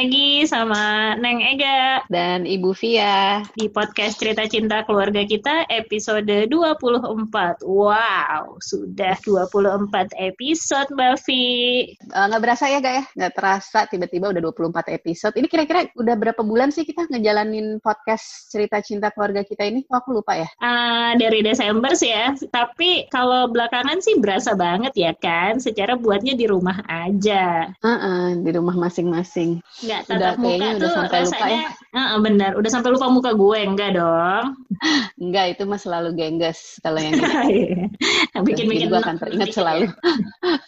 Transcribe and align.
lagi 0.00 0.48
sama 0.48 1.12
Neng 1.20 1.44
Ega 1.44 2.00
dan 2.08 2.48
Ibu 2.48 2.72
Via 2.72 3.44
di 3.52 3.68
podcast 3.68 4.16
Cerita 4.16 4.48
Cinta 4.48 4.80
Keluarga 4.88 5.28
kita 5.28 5.68
episode 5.68 6.24
24. 6.24 7.60
Wow, 7.68 8.56
sudah 8.64 9.20
24 9.20 10.16
episode 10.16 10.88
Mbak 10.96 11.20
Vi. 11.28 11.44
Uh, 12.16 12.32
nggak 12.32 12.40
berasa 12.40 12.72
ya 12.72 12.80
gak 12.80 12.94
ya? 12.96 13.04
Nggak 13.12 13.32
terasa 13.36 13.84
tiba-tiba 13.92 14.32
udah 14.32 14.40
24 14.40 14.88
episode. 14.88 15.36
Ini 15.36 15.46
kira-kira 15.52 15.92
udah 15.92 16.14
berapa 16.16 16.40
bulan 16.48 16.72
sih 16.72 16.88
kita 16.88 17.04
ngejalanin 17.12 17.76
podcast 17.84 18.48
Cerita 18.48 18.80
Cinta 18.80 19.12
Keluarga 19.12 19.44
kita 19.44 19.68
ini? 19.68 19.84
Oh, 19.92 20.00
aku 20.00 20.16
lupa 20.16 20.32
ya. 20.32 20.48
Uh, 20.64 21.12
dari 21.20 21.44
Desember 21.44 21.92
sih 21.92 22.08
ya. 22.08 22.32
Tapi 22.48 23.04
kalau 23.12 23.52
belakangan 23.52 24.00
sih 24.00 24.16
berasa 24.16 24.56
banget 24.56 24.96
ya 24.96 25.12
kan. 25.12 25.60
Secara 25.60 26.00
buatnya 26.00 26.32
di 26.32 26.48
rumah 26.48 26.88
aja. 26.88 27.68
Uh 27.84 27.92
-uh, 27.92 28.26
di 28.40 28.48
rumah 28.56 28.80
masing-masing. 28.80 29.60
Nggak 29.90 30.02
tatap 30.06 30.34
udah, 30.38 30.38
muka 30.38 30.66
tuh 30.78 30.90
sampai 30.94 31.18
rasanya, 31.26 31.34
lupa 31.34 31.46
ya. 31.50 31.68
Uh, 31.90 32.18
benar, 32.22 32.50
udah 32.54 32.70
sampai 32.70 32.90
lupa 32.94 33.06
muka 33.10 33.30
gue, 33.34 33.58
enggak 33.66 33.90
dong? 33.98 34.46
enggak, 35.18 35.58
itu 35.58 35.62
mah 35.66 35.80
selalu 35.82 36.14
gengges 36.14 36.78
kalau 36.78 37.02
yang 37.02 37.18
gitu. 37.18 37.26
Bikin-bikin 38.46 38.86
gue 38.86 39.00
akan 39.02 39.18
teringat 39.18 39.50
selalu. 39.50 39.90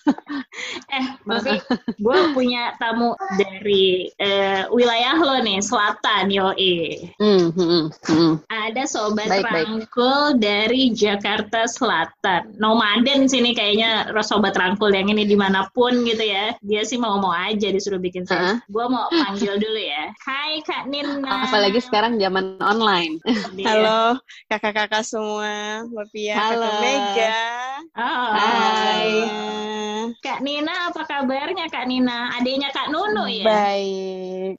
eh, 0.99 1.07
tapi 1.23 1.63
gue 2.03 2.19
punya 2.35 2.75
tamu 2.83 3.15
dari 3.39 4.11
uh, 4.19 4.67
wilayah 4.75 5.15
lo 5.23 5.39
nih, 5.39 5.63
selatan, 5.63 6.29
yoi. 6.35 7.07
Mm, 7.23 7.55
mm, 7.55 7.85
mm. 7.95 8.33
Ada 8.51 8.83
sobat 8.91 9.31
baik, 9.31 9.47
rangkul 9.47 10.35
baik. 10.35 10.43
dari 10.43 10.83
Jakarta 10.91 11.71
Selatan. 11.71 12.59
Nomaden 12.59 13.31
sini 13.31 13.55
kayaknya 13.55 14.11
sobat 14.27 14.59
rangkul 14.59 14.91
yang 14.91 15.07
ini 15.07 15.23
di 15.23 15.39
mana 15.39 15.71
pun 15.71 16.03
gitu 16.03 16.27
ya. 16.27 16.59
Dia 16.59 16.83
sih 16.83 16.99
mau-mau 16.99 17.31
aja 17.31 17.71
disuruh 17.71 18.03
bikin 18.03 18.27
saya. 18.27 18.41
Uh 18.41 18.45
-huh. 18.45 18.57
Gue 18.67 18.87
mau 18.91 19.07
panggil 19.13 19.55
dulu 19.61 19.81
ya. 19.81 20.05
Hai 20.25 20.65
Kak 20.65 20.89
Nina. 20.89 21.45
Apalagi 21.49 21.81
sekarang 21.85 22.17
zaman 22.17 22.57
online. 22.65 23.21
Halo 23.61 24.17
kakak-kakak 24.49 25.05
semua, 25.05 25.85
Mbak 25.89 26.07
Pia, 26.13 26.35
Halo. 26.37 26.65
Kakak 26.65 26.81
Mega. 26.81 27.37
Oh, 27.93 28.33
Hai. 28.33 29.11
Kak 30.23 30.39
Nina, 30.45 30.91
apa 30.91 31.03
kabarnya 31.03 31.67
Kak 31.67 31.87
Nina? 31.89 32.35
Adanya 32.39 32.71
Kak 32.71 32.91
Nunu 32.95 33.27
ya? 33.27 33.45
Baik. 33.45 34.55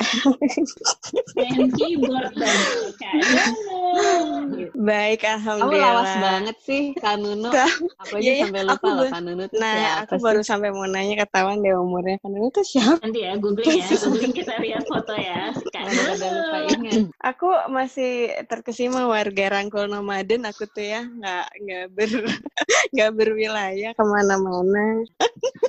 Main 1.40 1.72
keyboard 1.78 2.36
dan 2.36 2.58
Kak 3.00 3.14
Nunu. 3.16 4.68
Baik, 4.74 5.24
alhamdulillah. 5.24 5.80
Kamu 5.80 5.96
lawas 5.96 6.14
banget 6.20 6.58
sih, 6.64 6.84
Kak 7.00 7.16
Nunu. 7.22 7.50
Aku 7.54 8.20
aja 8.20 8.32
ya, 8.32 8.44
sampai 8.48 8.64
lupa 8.66 8.88
loh 8.92 9.08
Kak 9.08 9.22
Nunu 9.24 9.44
tuh 9.48 9.58
Nah, 9.62 10.04
aku 10.04 10.16
baru 10.20 10.42
sampai 10.44 10.70
mau 10.74 10.88
nanya 10.90 11.16
ketahuan 11.24 11.62
deh 11.64 11.74
umurnya. 11.78 12.18
Kak 12.20 12.30
Nunu 12.34 12.48
tuh 12.52 12.66
siapa? 12.66 13.00
Nanti 13.00 13.20
ya, 13.24 13.32
googling 13.40 13.80
ya. 13.80 13.88
Googling 13.88 14.33
kita 14.34 14.54
lihat 14.60 14.84
foto 14.90 15.14
ya. 15.14 15.54
Kak 15.54 15.86
Udah 15.86 16.30
lupa 16.34 16.58
ingat. 16.74 17.02
Aku 17.22 17.48
masih 17.70 18.34
terkesima 18.50 19.06
warga 19.06 19.54
Rangkul 19.54 19.86
Nomaden. 19.86 20.50
Aku 20.50 20.66
tuh 20.66 20.84
ya 20.84 21.06
nggak 21.06 21.46
nggak 21.62 21.86
ber 21.94 22.12
nggak 22.94 23.12
berwilayah 23.14 23.92
ke 23.94 24.04
mana-mana. 24.04 25.06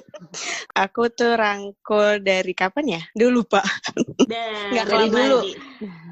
aku 0.84 1.12
tuh 1.12 1.36
rangkul 1.36 2.18
dari 2.24 2.52
kapan 2.56 2.98
ya? 2.98 3.02
Dulu 3.14 3.44
pak. 3.46 3.64
Nggak 4.72 4.86
dari 4.88 5.08
dulu. 5.12 5.40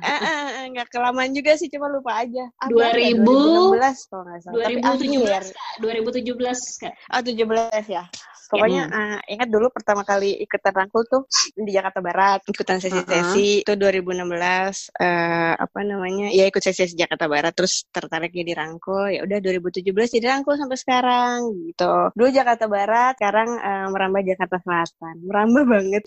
Eh, 0.03 0.11
eh, 0.11 0.47
eh, 0.63 0.65
nggak 0.75 0.89
kelamaan 0.93 1.33
juga 1.33 1.57
sih, 1.57 1.73
cuma 1.73 1.89
lupa 1.89 2.23
aja. 2.23 2.45
Ah, 2.61 2.69
2000? 2.69 2.77
berapa 2.77 2.99
ya? 3.01 3.11
2016 3.17 4.11
kalau 4.11 4.23
nggak 4.29 4.41
salah. 4.45 4.63
Tapi 4.63 4.81
2017 4.83 5.23
akhir. 5.23 5.45
Kak, 5.49 5.75
2017 5.81 6.83
Kak. 6.83 6.95
Oh, 7.09 7.23
17 7.23 7.87
ya. 7.89 8.05
Pokoknya 8.53 8.83
eh, 8.93 9.19
ingat 9.33 9.49
dulu 9.49 9.73
pertama 9.73 10.05
kali 10.05 10.37
ikutan 10.45 10.77
rangkul 10.77 11.03
tuh 11.09 11.25
di 11.57 11.73
Jakarta 11.73 12.05
Barat, 12.05 12.45
ikutan 12.45 12.77
sesi-sesi 12.77 13.65
itu 13.65 13.73
2016 13.73 14.93
eh 15.01 15.55
apa 15.57 15.81
namanya? 15.81 16.29
Ya 16.29 16.45
ikut 16.45 16.61
sesi-sesi 16.61 16.93
Jakarta 16.93 17.27
Barat 17.27 17.57
terus 17.57 17.89
tertarik 17.89 18.29
jadi 18.31 18.53
rangkul. 18.53 19.09
Ya 19.09 19.25
udah 19.25 19.39
2017 19.41 19.89
jadi 20.21 20.27
rangkul 20.37 20.61
sampai 20.61 20.77
sekarang 20.77 21.39
gitu. 21.65 22.13
Dulu 22.13 22.29
Jakarta 22.29 22.69
Barat, 22.69 23.17
sekarang 23.17 23.49
eh, 23.57 23.87
merambah 23.89 24.23
Jakarta 24.23 24.57
Selatan. 24.61 25.15
Merambah 25.25 25.65
banget. 25.65 26.05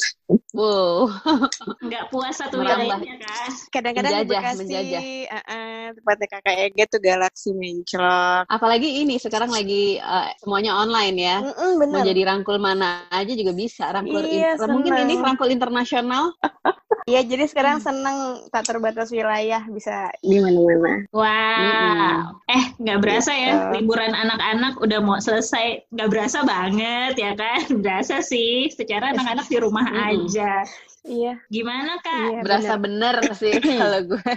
Wow. 0.54 1.10
Nggak 1.86 2.04
puas 2.14 2.36
satu 2.38 2.62
wilayahnya 2.62 3.16
Kak. 3.18 3.48
Kadang-kadang 3.74 4.12
di 4.12 4.18
Menjajah, 4.22 4.30
Bekasi, 4.38 4.60
menjajah. 4.62 5.02
eh, 5.02 5.26
eh, 5.34 5.86
tempatnya 5.96 6.28
Kakak 6.30 6.56
Ege 6.62 6.84
tuh 6.86 7.02
Galaxy 7.02 7.50
Menclok. 7.56 8.44
Apalagi 8.48 8.90
ini 9.02 9.16
sekarang 9.18 9.50
lagi 9.50 9.98
uh, 9.98 10.30
semuanya 10.40 10.78
online 10.78 11.16
ya. 11.18 11.38
Mm-mm, 11.42 11.72
Mau 11.76 11.80
bener. 11.82 12.04
jadi 12.06 12.22
rangkul 12.22 12.35
mana 12.44 13.06
aja 13.08 13.32
juga 13.32 13.54
bisa. 13.54 13.88
Rangkul 13.88 14.26
Iya, 14.26 14.58
in- 14.58 14.72
mungkin 14.74 14.94
ini 15.06 15.14
rangkul 15.22 15.48
internasional. 15.48 16.34
Iya, 17.06 17.22
jadi 17.22 17.46
sekarang 17.46 17.86
seneng 17.86 18.50
tak 18.50 18.66
terbatas 18.66 19.14
wilayah 19.14 19.62
bisa 19.70 20.10
di 20.26 20.42
mana-mana. 20.42 21.06
Wow. 21.14 22.42
Eh, 22.50 22.66
nggak 22.82 22.98
berasa 22.98 23.30
ya 23.30 23.52
Gitu. 23.54 23.78
liburan 23.78 24.10
anak-anak 24.10 24.82
udah 24.82 25.00
mau 25.06 25.22
selesai. 25.22 25.86
Nggak 25.94 26.10
berasa 26.10 26.42
banget 26.42 27.14
ya 27.14 27.38
kan? 27.38 27.62
Berasa 27.86 28.26
sih. 28.26 28.74
Secara 28.74 29.14
anak-anak 29.14 29.46
di 29.46 29.58
rumah 29.62 29.86
Mm-mm. 29.86 30.26
aja. 30.26 30.66
Iya. 31.06 31.38
Gimana 31.54 32.02
Kak? 32.02 32.26
Iya, 32.26 32.40
Berasa 32.42 32.74
bener 32.82 33.16
sih 33.38 33.54
kalau 33.86 34.02
gue. 34.10 34.32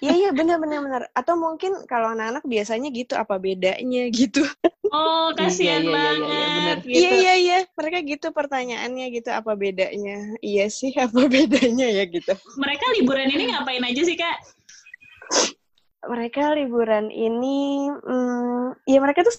Iya 0.00 0.12
iya 0.16 0.30
benar 0.32 0.56
benar 0.56 0.80
benar. 0.80 1.02
Atau 1.12 1.36
mungkin 1.36 1.84
kalau 1.84 2.16
anak-anak 2.16 2.48
biasanya 2.48 2.88
gitu 2.88 3.20
apa 3.20 3.36
bedanya 3.36 4.08
gitu. 4.08 4.40
Oh, 4.94 5.34
kasihan 5.34 5.82
Iya, 5.82 5.90
iya, 5.90 5.90
iya, 5.90 5.90
iya, 5.90 5.98
banget. 5.98 6.22
iya, 6.30 6.46
bener. 6.54 6.76
gitu. 6.78 6.94
Iya 6.94 7.10
iya 7.18 7.34
iya. 7.34 7.58
Mereka 7.74 7.98
gitu 8.06 8.26
pertanyaannya 8.30 9.06
gitu 9.10 9.30
apa 9.34 9.52
bedanya? 9.58 10.16
Iya 10.38 10.64
sih 10.70 10.94
apa 11.04 11.20
bedanya 11.26 11.86
ya 11.90 12.04
gitu. 12.06 12.32
Mereka 12.54 12.84
liburan 13.02 13.26
ini 13.34 13.50
ngapain 13.50 13.82
aja 13.82 14.02
sih 14.06 14.14
Kak? 14.14 14.36
Mereka 16.04 16.54
liburan 16.54 17.10
ini 17.10 17.90
hmm, 17.90 18.86
ya 18.86 18.98
mereka 19.02 19.26
tuh 19.26 19.34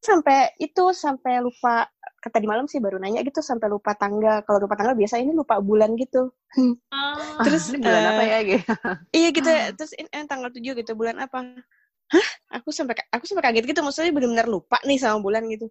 sampai 0.00 0.52
itu 0.62 0.84
sampai 0.96 1.44
lupa 1.44 1.84
kata 2.20 2.36
di 2.40 2.48
malam 2.48 2.68
sih 2.68 2.80
baru 2.80 3.00
nanya 3.00 3.24
gitu 3.26 3.42
sampai 3.42 3.66
lupa 3.66 3.96
tanggal. 3.98 4.46
Kalau 4.46 4.62
lupa 4.62 4.78
tanggal 4.78 4.94
biasa 4.94 5.18
ini 5.18 5.34
lupa 5.34 5.58
bulan 5.58 5.96
gitu. 5.98 6.30
Oh, 6.92 7.40
Terus 7.42 7.72
bulan 7.74 8.02
eh, 8.04 8.10
apa 8.14 8.22
ya, 8.22 8.38
Ge? 8.46 8.58
Iya 9.10 9.28
gitu. 9.34 9.50
Terus 9.80 9.92
ini 9.98 10.08
eh, 10.12 10.24
tanggal 10.28 10.52
7 10.52 10.60
gitu 10.62 10.92
bulan 10.94 11.18
apa? 11.18 11.40
Hah? 12.10 12.26
Aku 12.58 12.74
sampai 12.74 12.98
aku 13.08 13.24
sampai 13.24 13.44
kaget 13.46 13.70
gitu 13.70 13.80
maksudnya 13.86 14.10
benar-benar 14.10 14.50
lupa 14.50 14.82
nih 14.82 14.98
sama 14.98 15.22
bulan 15.22 15.46
gitu. 15.46 15.70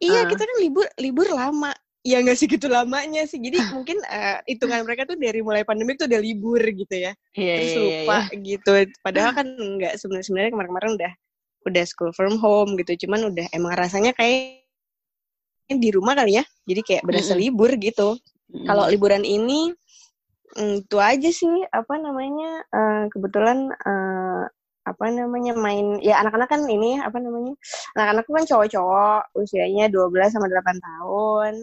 Iya, 0.00 0.24
Ah. 0.24 0.28
kita 0.28 0.42
kan 0.44 0.56
libur 0.60 0.86
libur 0.96 1.28
lama. 1.32 1.72
Ya 2.06 2.22
nggak 2.22 2.38
sih 2.38 2.46
gitu 2.46 2.70
lamanya 2.70 3.26
sih. 3.26 3.36
Jadi 3.42 3.58
mungkin 3.74 3.98
eh, 4.06 4.38
hitungan 4.46 4.86
mereka 4.86 5.04
tuh 5.10 5.18
dari 5.18 5.42
mulai 5.42 5.66
pandemi 5.66 5.98
tuh 5.98 6.06
udah 6.06 6.20
libur 6.22 6.62
gitu 6.62 6.94
ya. 6.94 7.12
Iya, 7.34 7.54
Terus 7.58 7.66
iya, 7.66 7.76
iya, 7.76 7.82
lupa 7.82 8.18
gitu. 8.32 8.70
Padahal 9.02 9.32
kan 9.34 9.46
nggak 9.52 9.92
sebenarnya 9.98 10.24
sebenarnya 10.24 10.50
kemarin-kemarin 10.54 10.90
udah 10.96 11.12
udah 11.66 11.84
school 11.84 12.14
from 12.14 12.38
home 12.38 12.78
gitu. 12.78 12.94
Cuman 13.04 13.26
udah 13.34 13.46
emang 13.50 13.74
rasanya 13.74 14.14
kayak 14.14 14.62
di 15.66 15.88
rumah 15.90 16.14
kali 16.14 16.38
ya. 16.38 16.44
Jadi 16.64 16.80
kayak 16.86 17.02
berasa 17.02 17.34
Mm-mm. 17.34 17.42
libur 17.42 17.70
gitu. 17.74 18.14
Kalau 18.70 18.86
liburan 18.86 19.26
ini 19.26 19.74
mm, 20.54 20.86
itu 20.86 20.96
aja 21.02 21.30
sih 21.34 21.66
apa 21.74 21.94
namanya 21.98 22.62
eh, 22.70 23.04
kebetulan 23.10 23.66
eh, 23.74 24.42
apa 24.90 25.04
namanya 25.10 25.52
main 25.58 25.98
ya 26.08 26.14
anak-anak 26.22 26.48
kan 26.52 26.62
ini 26.70 26.98
apa 27.02 27.18
namanya 27.24 27.52
anak-anak 27.98 28.24
kan 28.30 28.44
cowok-cowok 28.50 29.18
usianya 29.40 29.84
12 29.94 30.30
sama 30.34 30.46
8 30.52 30.78
tahun 30.86 31.54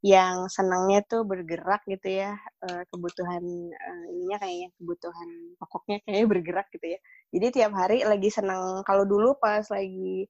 yang 0.00 0.48
senangnya 0.48 0.98
tuh 1.10 1.22
bergerak 1.28 1.82
gitu 1.92 2.08
ya 2.24 2.32
eh, 2.64 2.82
kebutuhan 2.90 3.44
eh, 3.74 4.04
ininya 4.16 4.36
kayaknya 4.42 4.68
kebutuhan 4.80 5.28
pokoknya 5.60 5.96
kayaknya 6.04 6.26
bergerak 6.32 6.66
gitu 6.74 6.86
ya. 6.96 6.98
Jadi 7.34 7.46
tiap 7.56 7.72
hari 7.80 7.98
lagi 8.10 8.28
senang 8.32 8.80
kalau 8.88 9.04
dulu 9.04 9.36
pas 9.42 9.64
lagi 9.68 10.24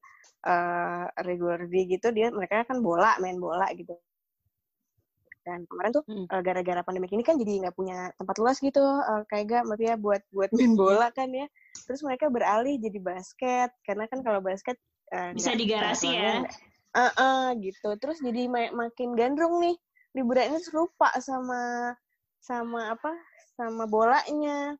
eh 0.49 1.03
regular 1.29 1.61
day 1.73 1.85
gitu 1.93 2.09
dia 2.17 2.27
mereka 2.35 2.65
kan 2.71 2.79
bola 2.87 3.15
main 3.23 3.39
bola 3.39 3.67
gitu. 3.79 3.95
Dan 5.47 5.65
kemarin 5.71 5.91
tuh 5.97 6.05
Hmm. 6.09 6.27
gara-gara 6.47 6.81
pandemi 6.87 7.09
ini 7.17 7.25
kan 7.25 7.37
jadi 7.41 7.53
nggak 7.65 7.77
punya 7.79 8.13
tempat 8.21 8.37
luas 8.41 8.57
gitu 8.61 8.81
eh, 8.83 9.23
kayak 9.31 9.45
gak 9.51 9.63
maksudnya 9.69 9.97
buat 10.05 10.23
buat 10.37 10.51
main 10.57 10.73
bola 10.77 11.09
kan 11.17 11.29
ya 11.33 11.47
terus 11.87 12.01
mereka 12.07 12.27
beralih 12.31 12.77
jadi 12.79 12.99
basket 13.03 13.71
karena 13.87 14.05
kan 14.11 14.21
kalau 14.27 14.41
basket 14.43 14.77
eh, 15.15 15.33
Bisa 15.35 15.55
di 15.55 15.65
garasi 15.67 16.09
ya. 16.15 16.43
Eh, 16.91 17.13
eh, 17.15 17.47
gitu 17.63 17.95
terus 18.03 18.19
jadi 18.19 18.51
ma- 18.51 18.75
makin 18.75 19.15
gandrung 19.15 19.63
nih 19.63 19.77
liburan 20.19 20.51
ini 20.51 20.59
terus 20.59 20.75
lupa 20.75 21.09
sama 21.23 21.95
sama 22.43 22.99
apa 22.99 23.13
sama 23.55 23.87
bolanya 23.87 24.75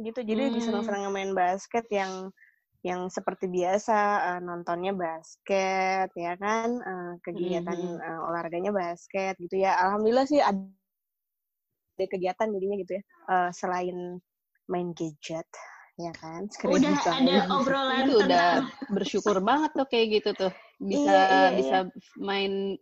gitu 0.00 0.18
jadi 0.26 0.50
Hmm. 0.50 0.54
disenang-senang 0.58 1.14
main 1.14 1.30
basket 1.36 1.86
yang 1.94 2.32
yang 2.82 3.06
seperti 3.08 3.46
biasa 3.48 3.98
eh, 4.34 4.40
nontonnya 4.42 4.92
basket 4.92 6.10
ya 6.18 6.34
kan 6.36 6.68
eh, 6.82 7.12
kegiatan 7.22 7.78
Mhm. 7.78 8.02
eh, 8.02 8.20
olahraganya 8.28 8.74
basket 8.74 9.38
gitu 9.38 9.62
ya 9.62 9.78
alhamdulillah 9.78 10.26
sih 10.26 10.42
ada 10.42 10.58
ada 11.94 12.04
kegiatan 12.10 12.48
jadinya 12.50 12.76
gitu 12.82 12.92
ya 12.98 13.02
Eh, 13.24 13.50
selain 13.56 14.20
main 14.68 14.92
gadget 14.92 15.48
ya 15.94 16.12
kan 16.18 16.50
screen 16.50 16.82
Udah 16.82 16.96
time. 17.06 17.30
ada 17.30 17.36
obrolan 17.58 18.04
Itu 18.06 18.16
udah 18.18 18.26
tentang 18.26 18.64
bersyukur 18.90 19.36
banget 19.42 19.70
tuh 19.74 19.86
kayak 19.86 20.06
gitu 20.20 20.30
tuh. 20.34 20.52
Bisa 20.82 21.06
Iya, 21.06 21.22
iya, 21.22 21.48
bisa 21.54 21.76
main 22.18 22.74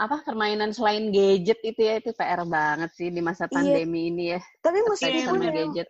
apa 0.00 0.24
permainan 0.24 0.72
selain 0.74 1.12
gadget 1.14 1.60
itu 1.62 1.80
ya 1.82 2.00
itu 2.00 2.10
PR 2.16 2.42
banget 2.48 2.90
sih 2.96 3.12
di 3.12 3.22
masa 3.22 3.46
iya. 3.46 3.54
pandemi 3.54 4.00
iya. 4.06 4.10
ini 4.10 4.24
ya. 4.38 4.40
Tapi 4.62 4.78
meskipun 4.86 5.38
ya, 5.42 5.52
gadget. 5.52 5.88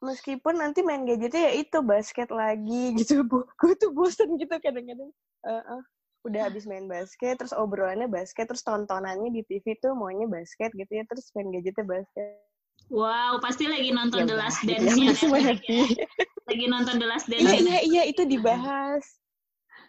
meskipun 0.00 0.54
nanti 0.56 0.80
main 0.80 1.04
gadgetnya 1.04 1.52
ya 1.52 1.52
itu 1.60 1.78
basket 1.84 2.28
lagi 2.32 2.82
gitu 3.00 3.24
bu, 3.24 3.44
gue 3.44 3.72
tuh 3.76 3.92
bosen 3.92 4.36
gitu 4.40 4.56
kadang-kadang. 4.60 5.12
Uh, 5.44 5.60
uh, 5.76 5.82
udah 6.28 6.52
habis 6.52 6.68
main 6.68 6.84
basket, 6.84 7.40
terus 7.40 7.56
obrolannya 7.56 8.04
basket, 8.04 8.44
terus 8.44 8.60
tontonannya 8.60 9.32
di 9.32 9.40
TV 9.48 9.72
tuh 9.80 9.96
maunya 9.96 10.28
basket 10.28 10.68
gitu 10.76 10.92
ya, 11.00 11.04
terus 11.08 11.32
main 11.32 11.48
gadgetnya 11.48 11.84
basket. 11.88 12.49
Wow, 12.90 13.38
pasti 13.38 13.70
lagi 13.70 13.94
nonton 13.94 14.26
ya, 14.26 14.28
The 14.28 14.36
Last 14.36 14.60
Dance-nya. 14.66 15.14
Ya, 15.14 15.54
ya. 15.70 16.06
Lagi 16.50 16.66
nonton 16.66 16.94
The 16.98 17.06
Last 17.06 17.26
Dance. 17.30 17.46
Iya, 17.46 17.54
iya, 17.62 17.78
iya, 17.86 18.02
itu 18.10 18.26
dibahas. 18.26 19.06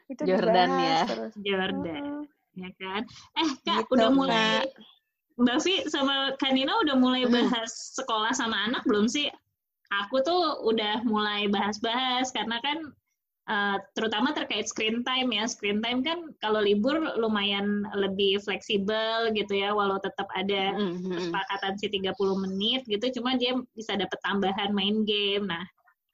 Itu 0.06 0.22
Jordan 0.22 0.70
dibahas, 0.70 0.86
ya. 0.86 1.02
Terus. 1.10 1.34
Jordan. 1.42 2.06
Ya 2.54 2.70
kan? 2.78 3.02
Eh 3.42 3.50
kak 3.66 3.90
gitu, 3.90 3.98
udah 3.98 4.10
mulai 4.14 4.70
Mbak 5.42 5.58
Vi 5.66 5.76
sama 5.90 6.36
Kanina 6.38 6.78
udah 6.86 6.96
mulai 7.00 7.26
hmm. 7.26 7.34
bahas 7.34 7.72
sekolah 7.98 8.36
sama 8.38 8.70
anak 8.70 8.86
belum 8.86 9.10
sih? 9.10 9.32
Aku 10.06 10.22
tuh 10.22 10.62
udah 10.70 11.02
mulai 11.04 11.50
bahas-bahas 11.50 12.30
karena 12.32 12.62
kan 12.62 12.94
uh, 13.50 13.78
terutama 13.98 14.36
terkait 14.36 14.68
screen 14.70 15.02
time 15.02 15.34
ya. 15.34 15.48
Screen 15.50 15.82
time 15.82 16.06
kan 16.06 16.30
kalau 16.44 16.62
libur 16.62 16.98
lumayan 17.18 17.88
lebih 17.96 18.42
fleksibel 18.44 19.34
gitu 19.34 19.54
ya, 19.58 19.74
walau 19.74 19.98
tetap 20.04 20.28
ada 20.38 20.76
mm-hmm. 20.78 21.18
kesepakatan 21.18 21.74
si 21.80 21.88
30 21.90 22.44
menit 22.46 22.82
gitu, 22.86 23.22
cuma 23.22 23.40
dia 23.40 23.58
bisa 23.74 23.98
dapat 23.98 24.20
tambahan 24.22 24.70
main 24.76 25.08
game. 25.08 25.50
Nah, 25.50 25.66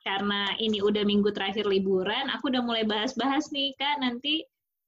karena 0.06 0.56
ini 0.62 0.79
udah 0.79 1.03
minggu 1.03 1.35
terakhir 1.35 1.68
liburan, 1.68 2.31
aku 2.31 2.47
udah 2.47 2.63
mulai 2.63 2.88
bahas-bahas 2.88 3.51
nih, 3.51 3.75
Kak, 3.75 4.00
nanti 4.00 4.45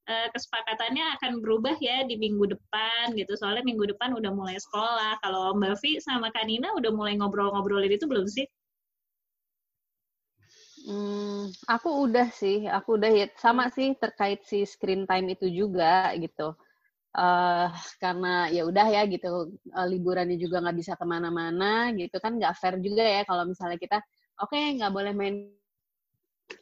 uh, 0.08 0.28
kesepakatannya 0.32 1.04
akan 1.20 1.44
berubah 1.44 1.76
ya 1.76 2.08
di 2.08 2.16
minggu 2.16 2.48
depan 2.48 3.12
gitu. 3.14 3.36
Soalnya 3.36 3.66
minggu 3.66 3.84
depan 3.92 4.16
udah 4.16 4.32
mulai 4.32 4.56
sekolah. 4.56 5.20
Kalau 5.20 5.52
Mbak 5.60 5.76
Vi 5.84 6.00
sama 6.00 6.32
Kanina 6.32 6.72
udah 6.72 6.90
mulai 6.90 7.20
ngobrol-ngobrolin 7.20 7.92
itu 7.92 8.08
belum 8.08 8.24
sih? 8.24 8.48
Hmm, 10.80 11.52
aku 11.68 11.88
udah 12.08 12.32
sih, 12.32 12.64
aku 12.64 12.96
udah 12.96 13.10
ya 13.12 13.26
sama 13.36 13.68
sih 13.68 13.92
terkait 14.00 14.40
si 14.48 14.64
screen 14.64 15.04
time 15.04 15.36
itu 15.36 15.46
juga 15.52 16.08
gitu. 16.16 16.56
Uh, 17.10 17.68
karena 18.00 18.48
ya 18.48 18.62
udah 18.64 18.86
ya 18.88 19.02
gitu. 19.04 19.52
Uh, 19.76 19.86
liburannya 19.92 20.40
juga 20.40 20.64
nggak 20.64 20.76
bisa 20.80 20.92
ke 20.96 21.04
mana-mana 21.04 21.92
gitu. 22.00 22.16
Kan 22.24 22.40
nggak 22.40 22.56
fair 22.56 22.80
juga 22.80 23.04
ya 23.04 23.22
kalau 23.28 23.44
misalnya 23.50 23.76
kita 23.76 23.98
oke 24.40 24.56
okay, 24.56 24.78
nggak 24.80 24.92
boleh 24.94 25.12
main 25.12 25.36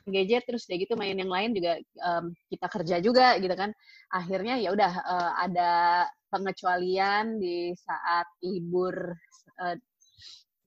gadget 0.09 0.45
terus 0.49 0.67
udah 0.69 0.79
gitu 0.83 0.95
main 1.01 1.17
yang 1.17 1.33
lain 1.33 1.51
juga 1.57 1.73
um, 2.03 2.25
kita 2.51 2.67
kerja 2.75 2.97
juga 2.99 3.27
gitu 3.39 3.55
kan. 3.55 3.71
Akhirnya 4.11 4.59
ya 4.59 4.75
udah 4.75 4.93
uh, 4.99 5.33
ada 5.47 5.73
pengecualian 6.33 7.39
di 7.39 7.71
saat 7.79 8.27
libur 8.43 9.15
uh, 9.63 9.77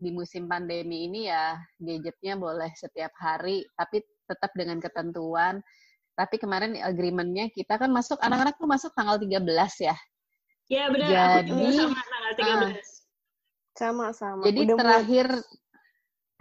di 0.02 0.10
musim 0.10 0.50
pandemi 0.50 1.06
ini 1.06 1.30
ya 1.30 1.54
gadgetnya 1.78 2.34
boleh 2.34 2.74
setiap 2.74 3.14
hari 3.22 3.62
tapi 3.78 4.02
tetap 4.26 4.52
dengan 4.58 4.82
ketentuan. 4.82 5.62
Tapi 6.18 6.42
kemarin 6.42 6.76
agreementnya 6.82 7.54
kita 7.54 7.78
kan 7.78 7.94
masuk 7.94 8.18
anak-anak 8.20 8.58
tuh 8.58 8.68
masuk 8.68 8.92
tanggal 8.98 9.22
13 9.22 9.46
ya. 9.86 9.96
Ya 10.68 10.90
benar. 10.90 11.46
Jadi 11.46 11.78
sama 11.78 12.02
tanggal 12.04 12.34
13 12.34 12.42
uh, 12.42 12.74
sama 13.72 14.06
sama. 14.12 14.42
jadi 14.50 14.60
Udah 14.68 14.78
terakhir 14.78 15.28
mulai 15.30 15.60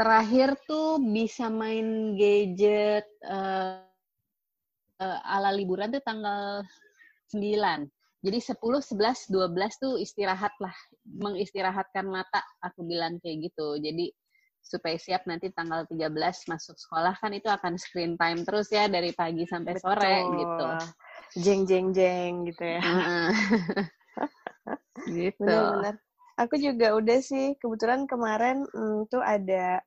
terakhir 0.01 0.57
tuh 0.65 0.97
bisa 1.13 1.53
main 1.53 2.17
gadget 2.17 3.05
uh, 3.29 3.85
uh, 4.97 5.21
ala 5.29 5.53
liburan 5.53 5.93
tuh 5.93 6.01
tanggal 6.01 6.65
9. 7.37 7.37
Jadi 8.25 8.39
10, 8.41 8.57
11, 8.57 9.29
12 9.29 9.83
tuh 9.85 10.01
istirahat 10.01 10.57
lah, 10.57 10.73
mengistirahatkan 11.19 12.07
mata, 12.07 12.39
aku 12.63 12.87
bilang 12.87 13.19
kayak 13.19 13.51
gitu. 13.51 13.83
Jadi 13.83 14.15
supaya 14.61 14.97
siap 15.01 15.25
nanti 15.25 15.49
tanggal 15.51 15.89
13 15.89 16.13
masuk 16.53 16.77
sekolah 16.77 17.17
kan 17.17 17.33
itu 17.33 17.49
akan 17.49 17.81
screen 17.81 18.15
time 18.21 18.45
terus 18.45 18.69
ya 18.69 18.87
dari 18.87 19.11
pagi 19.17 19.49
sampai 19.49 19.73
Betul. 19.75 19.85
sore 19.89 20.17
gitu. 20.37 20.67
Jeng 21.41 21.63
jeng 21.65 21.87
jeng 21.97 22.45
gitu 22.45 22.65
ya. 22.65 22.83
gitu. 25.19 25.49
Benar-benar. 25.49 25.97
Aku 26.41 26.57
juga 26.57 26.97
udah 26.97 27.19
sih 27.21 27.57
kebetulan 27.61 28.09
kemarin 28.09 28.65
hmm, 28.69 29.09
tuh 29.13 29.21
ada 29.21 29.81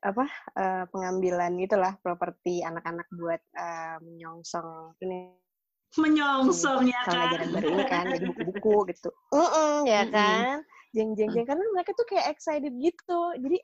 apa 0.00 0.24
uh, 0.56 0.84
pengambilan 0.88 1.52
itulah 1.60 1.98
properti 2.00 2.64
anak-anak 2.64 3.04
buat 3.12 3.42
uh, 3.58 4.00
menyongsong 4.00 4.96
ini 5.04 5.36
menyongsong 5.98 6.88
ya 6.88 7.02
kan? 7.04 7.28
ajaran 7.30 7.48
baru 7.52 7.66
ini 7.72 7.84
kan 7.88 8.04
jadi 8.12 8.24
buku-buku 8.32 8.76
gitu. 8.94 9.10
Mm 9.32 9.48
-mm, 9.48 9.74
ya 9.88 10.02
mm 10.04 10.10
kan? 10.12 10.56
Jeng 10.94 11.10
jeng 11.18 11.30
jeng. 11.34 11.46
Karena 11.46 11.64
mereka 11.72 11.90
tuh 11.96 12.06
kayak 12.08 12.32
excited 12.32 12.72
gitu. 12.78 13.20
Jadi 13.36 13.56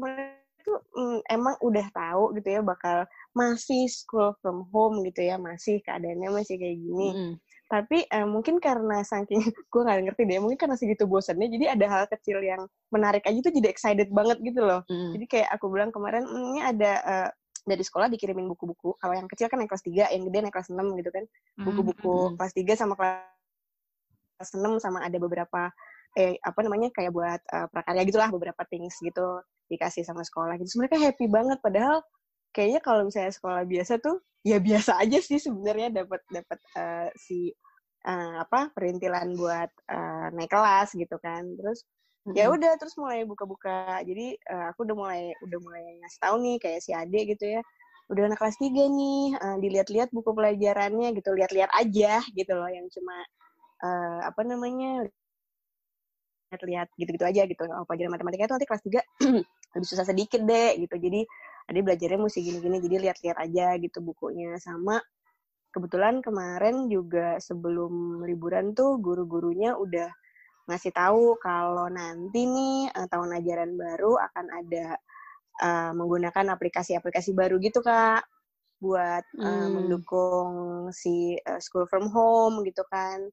mereka 0.00 0.62
tuh 0.64 0.78
mm, 0.96 1.18
emang 1.28 1.54
udah 1.60 1.86
tahu 1.92 2.24
gitu 2.36 2.48
ya 2.48 2.60
bakal 2.60 3.08
masih 3.32 3.88
school 3.88 4.32
from 4.40 4.66
home 4.72 5.00
gitu 5.04 5.24
ya 5.24 5.36
masih 5.36 5.80
keadaannya 5.84 6.28
masih 6.32 6.56
kayak 6.56 6.76
gini. 6.76 7.08
Mm 7.12 7.16
-hmm 7.16 7.34
tapi 7.68 8.08
eh, 8.08 8.24
mungkin 8.24 8.56
karena 8.58 9.04
saking 9.04 9.44
gue 9.72 9.80
nggak 9.84 10.08
ngerti 10.08 10.22
deh 10.24 10.40
mungkin 10.40 10.58
karena 10.58 10.76
segitu 10.80 11.04
bosannya 11.04 11.52
jadi 11.52 11.76
ada 11.76 11.86
hal 11.86 12.04
kecil 12.08 12.40
yang 12.40 12.64
menarik 12.88 13.22
aja 13.28 13.38
tuh 13.44 13.52
jadi 13.52 13.68
excited 13.68 14.08
banget 14.08 14.40
gitu 14.40 14.64
loh. 14.64 14.80
Mm. 14.88 15.12
jadi 15.20 15.24
kayak 15.28 15.48
aku 15.52 15.68
bilang 15.68 15.92
kemarin 15.92 16.24
mm, 16.24 16.44
ini 16.56 16.60
ada 16.64 16.92
uh, 17.04 17.28
dari 17.68 17.84
sekolah 17.84 18.08
dikirimin 18.08 18.48
buku-buku 18.48 18.96
kalau 18.96 19.14
yang 19.14 19.28
kecil 19.28 19.52
kan 19.52 19.60
yang 19.60 19.70
kelas 19.70 19.84
3 19.84 20.14
yang 20.16 20.24
gede 20.26 20.38
yang 20.48 20.54
kelas 20.54 20.70
6 20.72 20.98
gitu 20.98 21.10
kan 21.12 21.24
hmm, 21.28 21.64
buku-buku 21.68 22.14
mm. 22.32 22.34
kelas 22.40 22.52
3 22.56 22.80
sama 22.80 22.94
kelas 22.96 24.50
6 24.56 24.84
sama 24.84 24.98
ada 25.04 25.18
beberapa 25.20 25.70
eh 26.16 26.40
apa 26.40 26.60
namanya 26.64 26.88
kayak 26.90 27.12
buat 27.12 27.40
uh, 27.52 27.68
prakarya 27.68 28.02
gitulah 28.08 28.32
beberapa 28.32 28.64
things 28.66 28.96
gitu 28.98 29.44
dikasih 29.68 30.02
sama 30.02 30.24
sekolah 30.24 30.56
gitu 30.56 30.80
mereka 30.80 30.96
happy 30.96 31.28
banget 31.28 31.60
padahal 31.60 32.00
kayaknya 32.56 32.80
kalau 32.80 33.04
misalnya 33.04 33.30
sekolah 33.30 33.62
biasa 33.68 34.00
tuh 34.00 34.24
ya 34.42 34.56
biasa 34.58 34.96
aja 34.98 35.18
sih 35.20 35.36
sebenarnya 35.36 35.92
dapat 35.92 36.24
dapat 36.32 36.58
uh, 36.74 37.08
si 37.14 37.52
uh, 38.06 38.34
apa 38.42 38.72
perintilan 38.72 39.34
buat 39.34 39.70
uh, 39.90 40.26
naik 40.32 40.50
kelas 40.52 40.94
gitu 40.94 41.16
kan 41.20 41.44
terus. 41.58 41.84
Ya 42.34 42.46
udah 42.52 42.72
terus 42.80 42.94
mulai 43.00 43.24
buka-buka. 43.24 44.02
Jadi 44.04 44.36
uh, 44.48 44.72
aku 44.72 44.84
udah 44.88 44.96
mulai 44.96 45.22
udah 45.44 45.58
mulai 45.62 45.84
ngasih 46.02 46.20
tahu 46.20 46.36
nih 46.42 46.56
kayak 46.60 46.80
si 46.84 46.90
Ade 46.92 47.20
gitu 47.36 47.44
ya. 47.58 47.60
Udah 48.08 48.22
anak 48.28 48.40
kelas 48.40 48.56
tiga 48.56 48.84
nih 48.88 49.36
uh, 49.36 49.56
dilihat-lihat 49.60 50.08
buku 50.12 50.30
pelajarannya 50.32 51.12
gitu 51.16 51.30
lihat-lihat 51.36 51.70
aja 51.76 52.24
gitu 52.32 52.52
loh 52.56 52.70
yang 52.72 52.88
cuma 52.88 53.16
uh, 53.84 54.20
apa 54.24 54.40
namanya 54.48 55.06
lihat-lihat 56.48 56.88
gitu-gitu 56.96 57.24
aja 57.28 57.42
gitu. 57.44 57.62
Oh, 57.68 57.84
pelajaran 57.84 58.12
matematika 58.16 58.48
itu 58.48 58.54
nanti 58.56 58.68
kelas 58.68 58.82
tiga 58.84 59.00
lebih 59.76 59.88
susah 59.88 60.06
sedikit 60.08 60.40
deh 60.44 60.80
gitu. 60.80 60.96
Jadi 60.96 61.20
adik 61.68 61.84
belajarnya 61.84 62.18
mesti 62.18 62.40
gini-gini 62.40 62.80
jadi 62.80 62.96
lihat-lihat 63.08 63.36
aja 63.36 63.76
gitu 63.76 63.98
bukunya. 64.00 64.56
Sama 64.56 64.96
kebetulan 65.76 66.24
kemarin 66.24 66.88
juga 66.88 67.36
sebelum 67.38 68.24
liburan 68.24 68.72
tuh 68.72 68.96
guru-gurunya 68.96 69.76
udah 69.76 70.08
ngasih 70.68 70.92
tahu 70.92 71.40
kalau 71.40 71.88
nanti 71.88 72.44
nih 72.44 72.92
uh, 72.92 73.08
tahun 73.08 73.40
ajaran 73.40 73.72
baru 73.74 74.20
akan 74.20 74.46
ada 74.52 74.86
uh, 75.64 75.92
menggunakan 75.96 76.52
aplikasi-aplikasi 76.52 77.32
baru 77.32 77.56
gitu 77.58 77.80
kak 77.80 78.22
buat 78.78 79.24
uh, 79.42 79.66
mendukung 79.74 80.52
si 80.94 81.34
uh, 81.42 81.58
school 81.58 81.88
from 81.90 82.06
home 82.12 82.62
gitu 82.62 82.86
kan. 82.86 83.26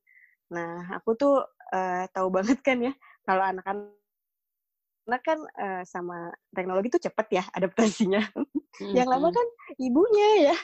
Nah 0.49 0.89
aku 0.97 1.13
tuh 1.13 1.43
uh, 1.75 2.03
tahu 2.09 2.33
banget 2.33 2.63
kan 2.65 2.81
ya 2.81 2.95
kalau 3.27 3.45
anak-anak 3.45 5.21
kan 5.21 5.39
uh, 5.59 5.83
sama 5.85 6.33
teknologi 6.49 6.89
tuh 6.97 7.03
cepet 7.03 7.27
ya 7.41 7.43
adaptasinya. 7.53 8.23
Hmm. 8.75 8.91
yang 8.91 9.07
lama 9.07 9.31
kan 9.31 9.47
ibunya 9.79 10.51
ya. 10.51 10.57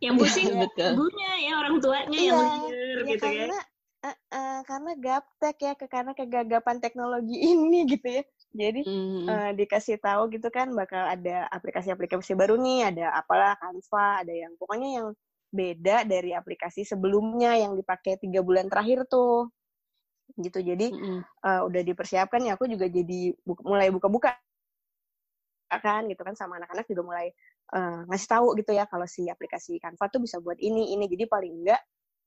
Yang 0.00 0.14
pusing 0.24 0.48
ya, 0.48 0.64
ibunya 0.96 1.30
ya 1.44 1.52
orang 1.60 1.76
tuanya 1.76 2.16
iya, 2.18 2.32
yang 2.32 2.40
belajar 2.40 2.72
ya, 2.72 3.04
gitu 3.04 3.20
karena, 3.20 3.52
ya. 3.52 3.67
Uh, 3.98 4.14
uh, 4.30 4.60
karena 4.62 4.94
gaptek 4.94 5.56
ya 5.58 5.72
ke 5.74 5.90
karena 5.90 6.14
kegagapan 6.14 6.78
teknologi 6.78 7.34
ini 7.52 7.82
gitu 7.90 8.22
ya. 8.22 8.22
Jadi 8.54 8.80
hmm. 8.86 9.26
uh, 9.26 9.50
dikasih 9.58 9.98
tahu 10.00 10.30
gitu 10.32 10.48
kan 10.54 10.70
bakal 10.72 11.02
ada 11.02 11.50
aplikasi-aplikasi 11.50 12.38
baru 12.38 12.56
nih, 12.56 12.94
ada 12.94 13.18
apalah 13.18 13.58
Canva, 13.58 14.22
ada 14.22 14.32
yang 14.32 14.54
pokoknya 14.56 15.02
yang 15.02 15.08
beda 15.48 16.04
dari 16.04 16.36
aplikasi 16.36 16.84
sebelumnya 16.84 17.56
yang 17.56 17.72
dipakai 17.72 18.20
tiga 18.20 18.44
bulan 18.44 18.68
terakhir 18.68 19.08
tuh 19.08 19.48
gitu 20.36 20.60
jadi 20.60 20.92
mm-hmm. 20.92 21.20
uh, 21.40 21.60
udah 21.64 21.82
dipersiapkan 21.82 22.44
ya 22.44 22.54
aku 22.54 22.68
juga 22.68 22.84
jadi 22.84 23.32
bu- 23.40 23.64
mulai 23.64 23.88
buka-buka 23.88 24.36
kan 25.68 26.04
gitu 26.08 26.20
kan 26.20 26.36
sama 26.36 26.60
anak-anak 26.60 26.84
juga 26.84 27.02
mulai 27.04 27.28
uh, 27.72 28.04
ngasih 28.08 28.28
tahu 28.28 28.46
gitu 28.60 28.76
ya 28.76 28.84
kalau 28.88 29.08
si 29.08 29.28
aplikasi 29.28 29.80
Canva 29.80 30.08
tuh 30.12 30.20
bisa 30.20 30.36
buat 30.40 30.60
ini 30.60 30.92
ini 30.96 31.08
jadi 31.08 31.24
paling 31.28 31.64
enggak 31.64 31.80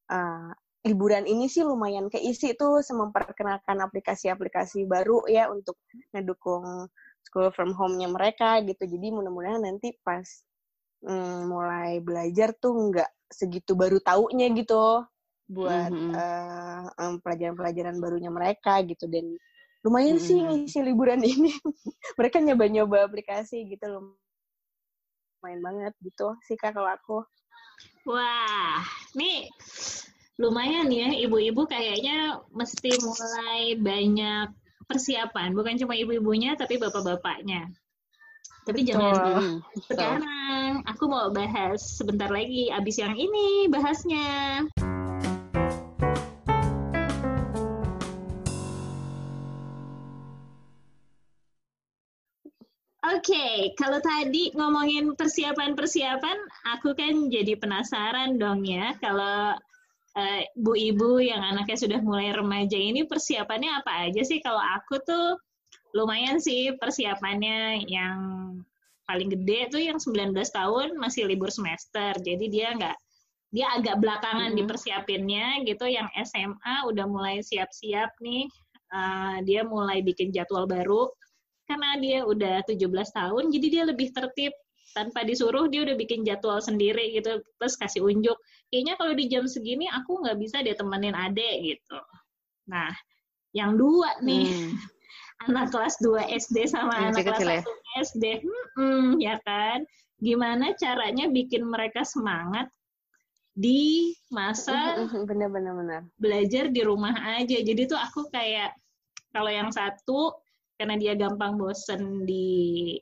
uh, 0.10 0.50
liburan 0.82 1.30
ini 1.30 1.46
sih 1.46 1.62
lumayan 1.62 2.10
keisi 2.10 2.58
tuh 2.58 2.82
memperkenalkan 2.82 3.78
aplikasi-aplikasi 3.86 4.90
baru 4.90 5.22
ya 5.30 5.46
untuk 5.54 5.78
ngedukung 6.10 6.90
school 7.22 7.54
from 7.54 7.78
home-nya 7.78 8.10
mereka 8.10 8.58
gitu. 8.66 8.90
Jadi 8.90 9.14
mudah-mudahan 9.14 9.62
nanti 9.62 9.94
pas 10.02 10.26
mm, 11.06 11.46
mulai 11.46 12.02
belajar 12.02 12.58
tuh 12.58 12.74
nggak 12.90 13.10
segitu 13.30 13.78
baru 13.78 14.02
taunya 14.02 14.50
gitu 14.52 15.06
buat 15.52 15.92
mm 15.94 16.02
-hmm. 16.10 16.12
uh, 16.18 16.84
um, 16.98 17.14
pelajaran-pelajaran 17.22 18.02
barunya 18.02 18.34
mereka 18.34 18.82
gitu. 18.82 19.06
Dan 19.06 19.38
lumayan 19.86 20.18
hmm. 20.18 20.26
sih 20.26 20.38
ngisi 20.42 20.80
liburan 20.82 21.22
ini. 21.34 21.54
Mereka 22.18 22.42
nyoba-nyoba 22.42 23.06
aplikasi 23.06 23.70
gitu 23.70 23.86
loh 23.86 24.18
main 25.42 25.58
banget 25.58 25.94
gitu 26.06 26.38
sih 26.46 26.54
kak 26.54 26.78
kalau 26.78 26.90
aku. 26.90 27.18
Wah 28.06 28.82
nih 29.18 29.50
lumayan 30.42 30.90
ya 30.90 31.14
ibu-ibu 31.14 31.70
kayaknya 31.70 32.42
mesti 32.50 32.98
mulai 33.06 33.78
banyak 33.78 34.50
persiapan. 34.90 35.54
Bukan 35.54 35.78
cuma 35.78 35.94
ibu-ibunya 35.94 36.58
tapi 36.58 36.82
bapak-bapaknya. 36.82 37.70
Tapi 38.66 38.82
jangan 38.82 39.14
hmm, 39.38 39.58
sekarang 39.86 40.82
aku 40.90 41.06
mau 41.06 41.30
bahas 41.30 41.82
sebentar 41.82 42.30
lagi 42.34 42.74
abis 42.74 42.98
yang 42.98 43.14
ini 43.14 43.70
bahasnya. 43.70 44.66
Oke, 53.02 53.34
okay, 53.34 53.58
kalau 53.78 53.98
tadi 54.02 54.54
ngomongin 54.54 55.14
persiapan-persiapan, 55.18 56.38
aku 56.70 56.94
kan 56.94 57.30
jadi 57.30 57.58
penasaran 57.58 58.38
dong 58.38 58.62
ya. 58.66 58.94
Kalau 59.02 59.58
uh, 60.18 60.42
bu 60.58 60.74
ibu 60.76 61.22
yang 61.22 61.42
anaknya 61.42 61.78
sudah 61.78 62.00
mulai 62.04 62.32
remaja 62.34 62.76
ini 62.76 63.06
persiapannya 63.06 63.82
apa 63.84 64.10
aja 64.10 64.22
sih? 64.26 64.40
Kalau 64.44 64.60
aku 64.60 65.02
tuh 65.04 65.38
lumayan 65.96 66.40
sih 66.40 66.76
persiapannya 66.80 67.86
yang 67.88 68.18
paling 69.08 69.28
gede 69.28 69.68
tuh 69.76 69.82
yang 69.82 70.00
19 70.00 70.32
tahun 70.36 70.96
masih 70.96 71.28
libur 71.28 71.52
semester. 71.52 72.16
Jadi 72.20 72.46
dia 72.48 72.72
nggak 72.76 72.98
dia 73.52 73.68
agak 73.76 74.00
belakangan 74.00 74.52
mm 74.52 74.56
-hmm. 74.56 74.60
dipersiapinnya 74.64 75.48
gitu. 75.68 75.86
Yang 75.88 76.08
SMA 76.32 76.76
udah 76.88 77.06
mulai 77.08 77.44
siap-siap 77.44 78.12
nih. 78.24 78.48
Uh, 78.92 79.40
dia 79.48 79.64
mulai 79.64 80.04
bikin 80.04 80.36
jadwal 80.36 80.68
baru 80.68 81.08
karena 81.72 81.96
dia 82.04 82.20
udah 82.28 82.56
17 82.68 82.84
tahun 82.92 83.44
jadi 83.48 83.68
dia 83.72 83.84
lebih 83.88 84.12
tertib 84.12 84.52
tanpa 84.92 85.24
disuruh 85.26 85.68
dia 85.72 85.84
udah 85.88 85.96
bikin 85.96 86.24
jadwal 86.24 86.60
sendiri 86.60 87.16
gitu 87.16 87.40
terus 87.60 87.76
kasih 87.80 88.06
unjuk. 88.06 88.38
Kayaknya 88.72 88.94
kalau 88.96 89.14
di 89.16 89.26
jam 89.28 89.44
segini 89.48 89.88
aku 89.92 90.24
nggak 90.24 90.38
bisa 90.40 90.64
dia 90.64 90.76
temenin 90.76 91.16
adek 91.16 91.56
gitu. 91.76 92.00
Nah 92.68 92.92
yang 93.52 93.76
dua 93.76 94.20
nih. 94.24 94.48
Hmm. 94.48 94.76
anak 95.50 95.74
kelas 95.74 95.98
2 96.06 96.38
SD 96.38 96.70
sama 96.70 96.94
hmm, 96.94 97.08
anak 97.14 97.26
kelas 97.26 97.42
1 97.42 97.50
ya? 97.50 97.62
SD 98.06 98.26
hmm, 98.78 99.10
ya 99.18 99.36
kan? 99.42 99.82
Gimana 100.22 100.78
caranya 100.78 101.26
bikin 101.34 101.66
mereka 101.66 102.06
semangat 102.06 102.70
di 103.52 104.14
masa 104.30 105.02
benar-benar 105.10 106.06
belajar 106.22 106.70
di 106.70 106.82
rumah 106.86 107.14
aja? 107.42 107.58
Jadi 107.58 107.90
tuh 107.90 107.98
aku 107.98 108.30
kayak 108.30 108.78
kalau 109.34 109.50
yang 109.50 109.74
satu 109.74 110.38
karena 110.78 110.98
dia 110.98 111.14
gampang 111.18 111.58
bosen 111.58 112.26
di 112.26 112.98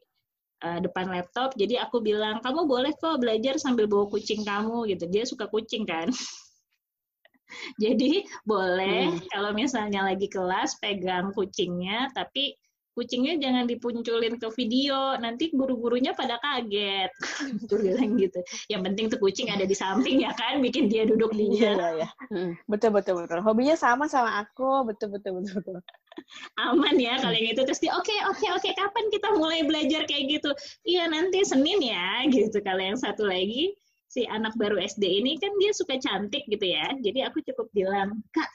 uh, 0.64 0.80
depan 0.84 1.12
laptop. 1.12 1.56
Jadi 1.56 1.80
aku 1.80 2.04
bilang 2.04 2.40
kamu 2.44 2.68
boleh 2.68 2.92
kok 2.96 3.20
belajar 3.20 3.56
sambil 3.60 3.88
bawa 3.88 4.08
kucing 4.12 4.44
kamu 4.44 4.90
gitu. 4.92 5.06
Dia 5.08 5.24
suka 5.28 5.48
kucing 5.48 5.88
kan. 5.88 6.08
Jadi 7.84 8.24
boleh 8.46 9.10
hmm. 9.10 9.26
kalau 9.34 9.52
misalnya 9.58 10.06
lagi 10.06 10.30
kelas 10.30 10.78
pegang 10.78 11.34
kucingnya 11.34 12.14
tapi 12.14 12.54
kucingnya 12.98 13.40
jangan 13.40 13.66
dipunculin 13.70 14.36
ke 14.42 14.48
video 14.58 15.16
nanti 15.22 15.54
guru-gurunya 15.54 16.12
pada 16.18 16.42
kaget. 16.42 17.12
Tuh 17.70 17.78
bilang 17.80 18.18
gitu. 18.18 18.40
Yang 18.68 18.82
penting 18.92 19.06
tuh 19.14 19.20
kucing 19.22 19.48
ada 19.54 19.64
di 19.64 19.76
samping 19.78 20.26
ya 20.26 20.34
kan 20.36 20.60
bikin 20.60 20.90
dia 20.90 21.06
duduk 21.06 21.32
di 21.34 21.62
iya, 21.62 21.76
iya. 21.96 22.10
Hmm. 22.34 22.58
betul 22.66 22.92
betul 22.94 23.24
betul. 23.24 23.40
Hobinya 23.46 23.78
sama 23.78 24.10
sama 24.10 24.44
aku. 24.44 24.84
Betul 24.90 25.16
betul 25.16 25.40
betul 25.40 25.62
betul. 25.62 25.80
Aman 26.68 27.00
ya 27.00 27.16
kalau 27.22 27.36
yang 27.36 27.56
itu. 27.56 27.62
Terus 27.64 27.80
dia 27.80 27.94
oke 27.96 28.04
okay, 28.04 28.20
oke 28.28 28.38
okay, 28.42 28.50
oke 28.52 28.62
okay, 28.66 28.74
kapan 28.76 29.06
kita 29.14 29.28
mulai 29.38 29.60
belajar? 29.64 30.02
kayak 30.10 30.42
gitu. 30.42 30.52
Iya 30.88 31.08
nanti 31.08 31.46
senin 31.46 31.80
ya 31.80 32.24
gitu. 32.36 32.58
Kalau 32.66 32.82
yang 32.82 32.98
satu 33.00 33.24
lagi 33.28 33.74
si 34.10 34.26
anak 34.26 34.58
baru 34.58 34.82
SD 34.82 35.06
ini 35.06 35.38
kan 35.38 35.54
dia 35.62 35.72
suka 35.72 35.96
cantik 36.02 36.44
gitu 36.50 36.66
ya. 36.66 36.90
Jadi 37.00 37.20
aku 37.24 37.46
cukup 37.46 37.70
bilang 37.72 38.26
kak 38.34 38.50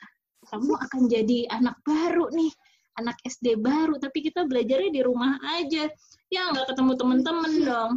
kamu 0.44 0.76
akan 0.76 1.02
jadi 1.08 1.38
anak 1.48 1.80
baru 1.88 2.28
nih 2.28 2.52
anak 2.98 3.18
SD 3.26 3.58
baru 3.58 3.98
tapi 3.98 4.22
kita 4.22 4.46
belajarnya 4.46 4.90
di 4.90 5.02
rumah 5.02 5.38
aja. 5.58 5.90
Ya 6.30 6.42
nggak 6.50 6.74
ketemu 6.74 6.92
temen-temen 6.98 7.52
dong. 7.68 7.92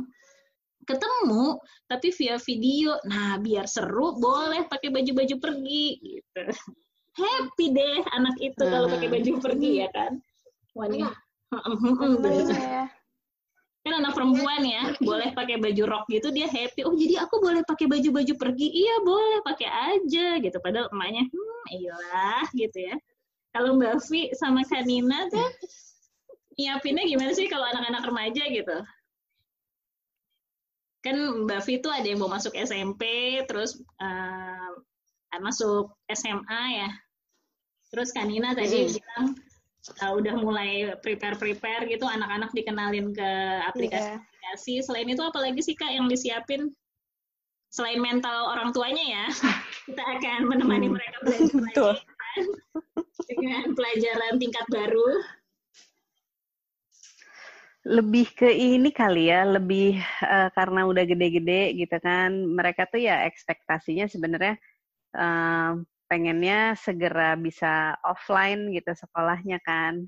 Ketemu 0.88 1.60
tapi 1.86 2.08
via 2.16 2.38
video. 2.42 2.92
Nah 3.06 3.38
biar 3.42 3.66
seru 3.68 4.18
boleh 4.18 4.66
pakai 4.66 4.89
baju-baju 4.89 5.36
pergi 5.38 5.86
gitu. 6.01 6.42
Happy 7.18 7.74
deh 7.74 8.06
anak 8.13 8.38
itu 8.38 8.62
hmm. 8.62 8.70
kalau 8.70 8.88
pakai 8.94 9.10
baju 9.10 9.32
pergi 9.42 9.72
ya 9.86 9.88
kan? 9.94 10.22
Wanita. 10.74 11.13
Ya. 12.68 12.92
kan 13.88 14.04
anak 14.04 14.20
perempuan 14.20 14.68
ya 14.68 14.92
boleh 15.00 15.32
pakai 15.32 15.63
baju 15.63 15.84
rok 15.88 16.12
gitu 16.12 16.27
dia 16.36 16.44
happy. 16.44 16.84
Oh 16.84 16.92
jadi 16.92 17.24
aku 17.24 17.39
boleh 17.39 17.63
pakai 17.63 17.88
baju-baju 17.88 18.36
pergi? 18.36 18.68
Iya 18.68 19.00
boleh 19.00 19.39
pakai 19.48 19.96
aja 19.96 20.44
gitu. 20.44 20.60
Padahal 20.60 20.92
emaknya 20.92 21.24
hmm 21.32 21.63
iyalah 21.72 22.51
gitu 22.51 22.84
ya 22.84 23.00
kalau 23.58 23.74
Mbak 23.74 23.98
Vi 24.14 24.22
sama 24.38 24.62
Kanina 24.70 25.26
tuh 25.34 25.50
nyiapinnya 26.62 27.10
gimana 27.10 27.34
sih 27.34 27.50
kalau 27.50 27.66
anak-anak 27.66 28.06
remaja 28.06 28.44
gitu? 28.54 28.78
Kan 31.02 31.18
Mbak 31.50 31.62
Vi 31.66 31.74
tuh 31.82 31.90
ada 31.90 32.06
yang 32.06 32.22
mau 32.22 32.30
masuk 32.30 32.54
SMP, 32.54 33.02
terus 33.50 33.82
uh, 33.98 34.78
masuk 35.42 35.90
SMA 36.14 36.86
ya. 36.86 36.90
Terus 37.90 38.14
Kanina 38.14 38.54
tadi 38.54 38.86
hmm. 38.86 38.94
bilang 38.94 39.26
uh, 40.06 40.12
udah 40.14 40.34
mulai 40.38 40.94
prepare-prepare 41.02 41.90
gitu, 41.90 42.06
anak-anak 42.06 42.54
dikenalin 42.54 43.10
ke 43.10 43.32
aplikasi-aplikasi. 43.74 44.74
Yeah. 44.78 44.86
Selain 44.86 45.10
itu 45.10 45.24
apalagi 45.26 45.66
sih 45.66 45.74
Kak 45.74 45.98
yang 45.98 46.06
disiapin? 46.06 46.70
Selain 47.74 47.98
mental 47.98 48.54
orang 48.54 48.70
tuanya 48.70 49.02
ya, 49.02 49.26
kita 49.90 50.04
akan 50.06 50.46
menemani 50.46 50.94
hmm. 50.94 50.94
mereka 50.94 51.18
belajar 51.26 51.98
dengan 53.28 53.76
pelajaran 53.76 54.40
tingkat 54.40 54.66
baru? 54.72 55.08
Lebih 57.88 58.28
ke 58.36 58.52
ini 58.52 58.92
kali 58.92 59.32
ya, 59.32 59.48
lebih 59.48 59.96
uh, 60.20 60.52
karena 60.52 60.84
udah 60.84 61.08
gede-gede 61.08 61.72
gitu 61.80 61.96
kan, 62.04 62.36
mereka 62.36 62.84
tuh 62.92 63.00
ya 63.00 63.24
ekspektasinya 63.24 64.12
sebenarnya 64.12 64.60
uh, 65.16 65.80
pengennya 66.12 66.76
segera 66.76 67.40
bisa 67.40 67.96
offline 68.04 68.76
gitu 68.76 68.92
sekolahnya 68.92 69.64
kan. 69.64 70.04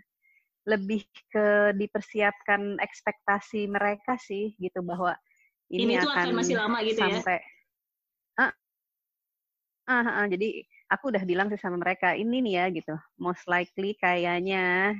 Lebih 0.67 1.07
ke 1.31 1.71
dipersiapkan 1.79 2.83
ekspektasi 2.83 3.71
mereka 3.71 4.19
sih 4.19 4.59
gitu 4.59 4.83
bahwa 4.83 5.15
ini, 5.71 5.95
ini 5.95 6.03
akan, 6.03 6.35
akan 6.35 6.35
masih 6.35 6.55
lama 6.59 6.77
gitu 6.83 6.99
ya? 6.99 7.15
sampai, 7.23 7.39
ya. 7.39 8.43
Uh, 8.43 8.53
uh, 9.87 10.07
uh, 10.19 10.25
jadi 10.27 10.67
aku 10.89 11.13
udah 11.13 11.23
bilang 11.23 11.47
sih 11.53 11.61
sama 11.61 11.77
mereka 11.77 12.17
ini 12.17 12.41
nih 12.41 12.53
ya 12.59 12.65
gitu. 12.73 12.95
Most 13.21 13.45
likely 13.45 13.93
kayaknya 14.01 14.97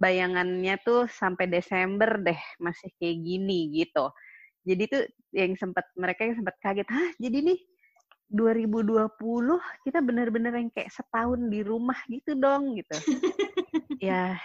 bayangannya 0.00 0.80
tuh 0.80 1.04
sampai 1.10 1.50
Desember 1.50 2.16
deh 2.22 2.40
masih 2.62 2.88
kayak 2.96 3.18
gini 3.20 3.84
gitu. 3.84 4.08
Jadi 4.64 4.82
tuh 4.88 5.02
yang 5.34 5.52
sempat 5.58 5.84
mereka 5.98 6.24
yang 6.24 6.38
sempat 6.40 6.56
kaget 6.58 6.88
hah 6.90 7.10
jadi 7.22 7.38
nih 7.52 7.60
2020 8.30 9.10
kita 9.82 9.98
bener-bener 10.02 10.54
yang 10.54 10.70
kayak 10.70 10.90
setahun 10.94 11.38
di 11.50 11.60
rumah 11.66 11.98
gitu 12.06 12.38
dong 12.38 12.78
gitu. 12.78 12.96
Ya 14.00 14.40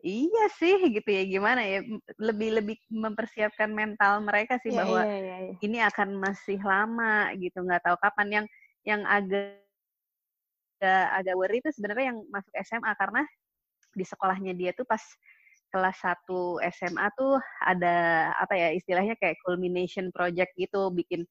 iya 0.00 0.44
sih 0.56 0.88
gitu 0.88 1.04
ya 1.04 1.24
gimana 1.28 1.60
ya 1.64 1.84
lebih 2.16 2.60
lebih 2.60 2.76
mempersiapkan 2.88 3.68
mental 3.72 4.24
mereka 4.24 4.56
sih 4.64 4.72
yeah, 4.72 4.84
bahwa 4.84 5.00
yeah, 5.04 5.20
yeah, 5.20 5.38
yeah. 5.52 5.56
ini 5.60 5.78
akan 5.84 6.16
masih 6.16 6.56
lama 6.64 7.28
gitu. 7.36 7.60
Nggak 7.60 7.84
tahu 7.84 7.96
kapan 8.00 8.28
yang 8.40 8.46
yang 8.88 9.02
agak 9.04 9.63
agak 10.80 11.04
agak 11.22 11.34
worry 11.38 11.58
itu 11.62 11.70
sebenarnya 11.74 12.14
yang 12.14 12.18
masuk 12.28 12.52
SMA 12.66 12.92
karena 12.98 13.22
di 13.94 14.04
sekolahnya 14.04 14.52
dia 14.58 14.70
tuh 14.74 14.84
pas 14.84 15.00
kelas 15.74 15.98
1 16.02 16.30
SMA 16.70 17.06
tuh 17.18 17.34
ada 17.66 18.30
apa 18.38 18.54
ya 18.54 18.68
istilahnya 18.74 19.18
kayak 19.18 19.38
culmination 19.42 20.14
project 20.14 20.54
gitu 20.54 20.94
bikin 20.94 21.26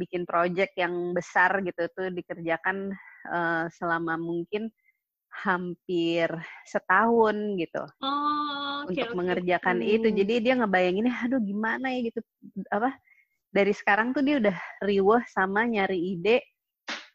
bikin 0.00 0.24
project 0.24 0.72
yang 0.80 1.12
besar 1.12 1.60
gitu 1.60 1.84
tuh 1.92 2.08
dikerjakan 2.08 2.96
uh, 3.28 3.68
selama 3.68 4.16
mungkin 4.16 4.72
hampir 5.32 6.28
setahun 6.68 7.36
gitu 7.60 7.84
oh, 8.04 8.84
okay, 8.88 9.04
untuk 9.04 9.08
okay. 9.12 9.16
mengerjakan 9.16 9.76
hmm. 9.80 9.94
itu 10.00 10.08
jadi 10.12 10.34
dia 10.40 10.54
ngebayangin 10.60 11.08
aduh 11.08 11.40
gimana 11.40 11.92
ya 11.92 12.00
gitu 12.08 12.20
apa 12.72 12.96
dari 13.52 13.72
sekarang 13.76 14.16
tuh 14.16 14.24
dia 14.24 14.40
udah 14.40 14.56
riweh 14.84 15.22
sama 15.28 15.68
nyari 15.68 16.16
ide 16.16 16.40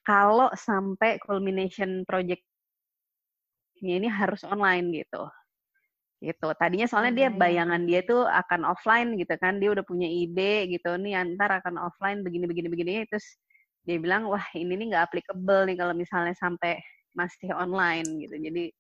kalau 0.07 0.47
sampai 0.55 1.19
culmination 1.19 2.07
project-nya 2.07 2.47
ini 3.99 4.07
harus 4.07 4.47
online 4.47 4.95
gitu. 4.95 5.27
Gitu. 6.23 6.47
Tadinya 6.57 6.87
soalnya 6.89 7.13
dia 7.13 7.29
bayangan 7.29 7.83
dia 7.83 8.01
tuh 8.07 8.23
akan 8.23 8.71
offline 8.71 9.19
gitu 9.19 9.35
kan. 9.35 9.59
Dia 9.59 9.75
udah 9.75 9.83
punya 9.83 10.07
ide 10.07 10.71
gitu 10.71 10.95
nih 10.95 11.19
antar 11.19 11.59
akan 11.59 11.75
offline 11.91 12.23
begini 12.23 12.47
begini 12.47 12.71
begini 12.71 12.91
terus 13.11 13.37
dia 13.83 13.99
bilang 13.99 14.31
wah 14.31 14.43
ini 14.55 14.79
nih 14.79 14.95
nggak 14.95 15.11
applicable 15.11 15.67
nih 15.67 15.75
kalau 15.75 15.93
misalnya 15.93 16.33
sampai 16.39 16.79
masih 17.11 17.51
online 17.51 18.07
gitu. 18.23 18.35
Jadi 18.39 18.71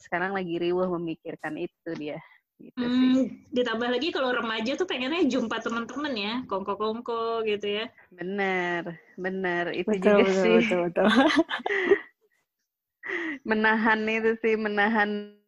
sekarang 0.00 0.32
lagi 0.32 0.56
riuh 0.56 0.88
memikirkan 0.96 1.60
itu 1.60 1.90
dia. 2.00 2.16
Gitu 2.60 2.76
hmm, 2.76 2.92
sih. 2.92 3.12
Ditambah 3.56 3.88
lagi 3.88 4.08
kalau 4.12 4.36
remaja 4.36 4.76
tuh 4.76 4.84
pengennya 4.84 5.24
jumpa 5.24 5.64
teman-teman 5.64 6.12
ya, 6.12 6.34
kongko-kongko 6.44 7.40
gitu 7.48 7.80
ya. 7.80 7.88
Bener, 8.12 9.00
bener. 9.16 9.72
Itu 9.72 9.96
betul, 9.96 10.20
juga 10.20 10.24
betul, 10.28 10.44
sih. 10.44 10.56
Betul, 10.68 10.80
betul. 10.92 11.08
menahan 13.50 14.00
itu 14.04 14.36
sih, 14.44 14.54
menahan 14.60 15.40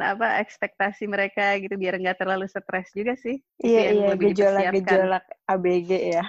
apa 0.00 0.40
ekspektasi 0.40 1.04
mereka 1.04 1.60
gitu 1.60 1.76
biar 1.76 2.00
nggak 2.00 2.18
terlalu 2.18 2.48
stres 2.50 2.90
juga 2.96 3.14
sih. 3.20 3.38
Iya 3.60 3.82
iya 3.94 4.08
gejolak-gejolak 4.16 5.24
ABG 5.46 5.90
ya. 6.18 6.24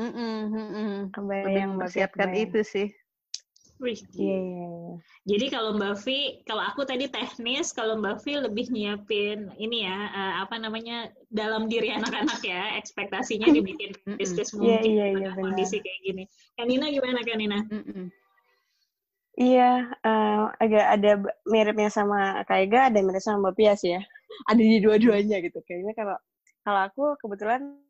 Mm 0.00 0.12
-mm, 0.16 0.36
mm 0.48 0.68
-mm. 1.12 1.48
yang 1.48 1.76
mempersiapkan 1.76 2.32
itu 2.32 2.64
sih. 2.64 2.88
Wih, 3.80 3.96
iya, 4.12 4.36
iya, 4.44 4.66
iya. 4.68 4.94
Jadi 5.24 5.46
kalau 5.48 5.72
Mbak 5.80 6.04
Vi, 6.04 6.44
kalau 6.44 6.60
aku 6.68 6.84
tadi 6.84 7.08
teknis, 7.08 7.72
kalau 7.72 7.96
Mbak 7.96 8.20
Vi 8.20 8.36
lebih 8.36 8.68
nyiapin 8.68 9.48
ini 9.56 9.88
ya, 9.88 9.96
uh, 10.12 10.32
apa 10.44 10.60
namanya, 10.60 11.08
dalam 11.32 11.64
diri 11.64 11.88
anak-anak 11.88 12.44
ya, 12.44 12.76
ekspektasinya 12.76 13.48
dibikin 13.48 13.96
bisnis 14.20 14.52
mungkin 14.52 14.84
yeah, 14.84 15.08
yeah, 15.08 15.32
yeah, 15.32 15.32
kondisi 15.32 15.80
kayak 15.80 16.00
gini. 16.04 16.24
Kanina 16.60 16.92
gimana 16.92 17.24
Kanina? 17.24 17.56
Mm 17.72 17.82
-mm. 17.88 18.06
Iya, 19.40 19.88
uh, 20.04 20.52
agak 20.60 20.86
ada 21.00 21.12
miripnya 21.48 21.88
sama 21.88 22.44
Kak 22.44 22.60
Ega, 22.60 22.92
ada 22.92 23.00
mirip 23.00 23.24
sama 23.24 23.48
Mbak 23.48 23.54
Pia 23.56 23.72
sih 23.80 23.96
ya. 23.96 24.04
Ada 24.52 24.60
di 24.60 24.76
dua-duanya 24.84 25.40
gitu. 25.40 25.56
Kayaknya 25.64 25.96
kalau 25.96 26.16
kalau 26.68 26.80
aku 26.84 27.04
kebetulan 27.16 27.80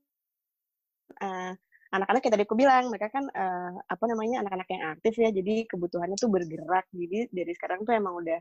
uh, 1.19 1.59
anak-anak 1.91 2.21
kayak 2.23 2.35
tadi 2.39 2.45
aku 2.47 2.57
bilang, 2.59 2.87
mereka 2.91 3.11
kan 3.11 3.25
uh, 3.27 3.75
apa 3.87 4.05
namanya 4.07 4.47
anak-anak 4.47 4.69
yang 4.71 4.83
aktif 4.95 5.15
ya, 5.19 5.29
jadi 5.35 5.67
kebutuhannya 5.67 6.17
tuh 6.19 6.31
bergerak. 6.31 6.87
Jadi 6.95 7.31
dari 7.35 7.53
sekarang 7.55 7.83
tuh 7.83 7.95
emang 7.95 8.15
udah 8.19 8.39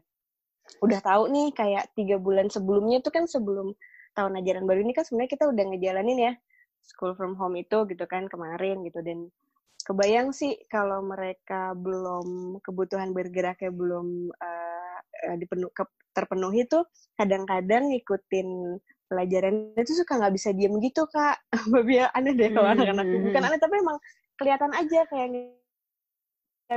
udah 0.86 1.00
tahu 1.02 1.24
nih 1.34 1.50
kayak 1.58 1.90
tiga 1.98 2.22
bulan 2.22 2.48
sebelumnya 2.54 3.02
tuh 3.02 3.10
kan 3.10 3.26
sebelum 3.26 3.74
tahun 4.14 4.38
ajaran 4.42 4.70
baru 4.70 4.86
ini 4.86 4.94
kan 4.94 5.02
sebenarnya 5.02 5.32
kita 5.34 5.46
udah 5.50 5.64
ngejalanin 5.74 6.20
ya 6.30 6.34
school 6.86 7.18
from 7.18 7.34
home 7.38 7.58
itu 7.58 7.86
gitu 7.90 8.06
kan 8.06 8.30
kemarin 8.30 8.86
gitu 8.86 9.02
dan 9.02 9.34
kebayang 9.86 10.30
sih 10.30 10.58
kalau 10.70 11.02
mereka 11.02 11.74
belum 11.74 12.60
kebutuhan 12.62 13.10
bergeraknya 13.16 13.74
belum 13.74 14.30
uh, 14.30 15.36
dipenuh, 15.42 15.74
terpenuhi 16.14 16.70
tuh 16.70 16.86
kadang-kadang 17.18 17.90
ngikutin 17.92 18.78
pelajaran 19.10 19.74
itu 19.74 19.94
suka 19.98 20.22
nggak 20.22 20.34
bisa 20.38 20.50
diem 20.54 20.74
gitu 20.80 21.04
kak. 21.10 21.42
Babi 21.74 22.06
aneh 22.06 22.34
deh 22.38 22.50
kalau 22.54 22.70
hmm. 22.70 22.76
anak-anakku. 22.78 23.18
Bukan 23.30 23.42
aneh 23.42 23.60
tapi 23.60 23.76
emang 23.82 23.98
kelihatan 24.40 24.72
aja 24.78 25.00
kayak 25.10 25.28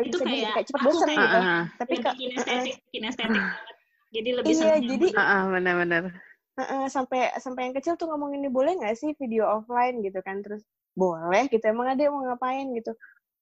bisa 0.09 0.25
kayak, 0.25 0.51
kayak 0.57 0.67
cepet 0.67 0.81
bosan 0.83 1.09
gitu. 1.13 1.39
Uh, 1.39 1.63
tapi 1.77 1.95
kak 2.01 2.15
kinestetik 2.17 2.77
uh, 2.81 2.89
kinestetik 2.89 3.45
jadi 4.13 4.31
lebih 4.37 4.53
iya 4.53 4.77
jadi 4.81 5.07
uh, 5.17 5.21
uh, 5.21 5.43
benar-benar. 5.57 6.03
Uh, 6.53 6.63
uh, 6.63 6.85
sampai 6.89 7.33
sampai 7.41 7.69
yang 7.69 7.75
kecil 7.81 7.97
tuh 7.97 8.13
ngomong 8.13 8.37
ini 8.37 8.53
boleh 8.53 8.77
nggak 8.77 8.97
sih 8.97 9.17
video 9.17 9.49
offline? 9.49 10.05
gitu 10.05 10.21
kan. 10.21 10.45
Terus 10.45 10.65
boleh 10.93 11.49
gitu 11.49 11.65
emang 11.65 11.97
ada 11.97 12.13
mau 12.13 12.25
ngapain? 12.29 12.69
gitu. 12.77 12.93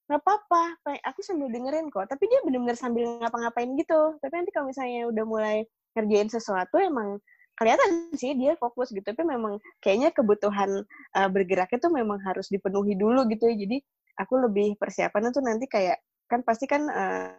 Nggak 0.07 0.23
apa-apa 0.27 0.63
aku 1.07 1.23
sambil 1.23 1.55
dengerin 1.55 1.87
kok 1.87 2.07
tapi 2.11 2.27
dia 2.27 2.43
bener-bener 2.43 2.79
sambil 2.79 3.19
ngapa-ngapain 3.19 3.71
gitu. 3.75 4.19
Tapi 4.23 4.33
nanti 4.35 4.51
kalau 4.55 4.71
misalnya 4.71 5.11
udah 5.11 5.25
mulai 5.27 5.57
ngerjain 5.99 6.31
sesuatu 6.31 6.79
emang 6.79 7.19
kelihatan 7.61 8.09
sih 8.17 8.33
dia 8.33 8.57
fokus 8.57 8.89
gitu. 8.89 9.05
Tapi 9.05 9.21
memang 9.21 9.61
kayaknya 9.85 10.17
kebutuhan 10.17 10.81
uh, 11.13 11.29
bergeraknya 11.29 11.77
tuh 11.77 11.93
memang 11.93 12.17
harus 12.25 12.49
dipenuhi 12.49 12.97
dulu 12.97 13.29
gitu 13.29 13.53
ya. 13.53 13.57
Jadi 13.61 13.85
aku 14.17 14.41
lebih 14.41 14.81
persiapan 14.81 15.29
tuh 15.29 15.45
nanti 15.45 15.69
kayak 15.69 16.01
kan 16.25 16.41
pasti 16.41 16.65
kan 16.65 16.89
uh, 16.89 17.37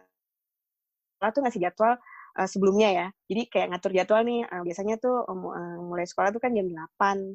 tuh 1.34 1.42
ngasih 1.42 1.66
jadwal 1.66 1.98
uh, 2.38 2.46
sebelumnya 2.46 2.88
ya. 2.94 3.06
Jadi 3.26 3.42
kayak 3.50 3.66
ngatur 3.74 3.92
jadwal 3.98 4.22
nih 4.22 4.46
uh, 4.46 4.62
biasanya 4.62 4.94
tuh 5.02 5.26
uh, 5.26 5.78
mulai 5.82 6.06
sekolah 6.06 6.30
tuh 6.30 6.38
kan 6.38 6.54
jam 6.54 6.70
8 6.70 7.34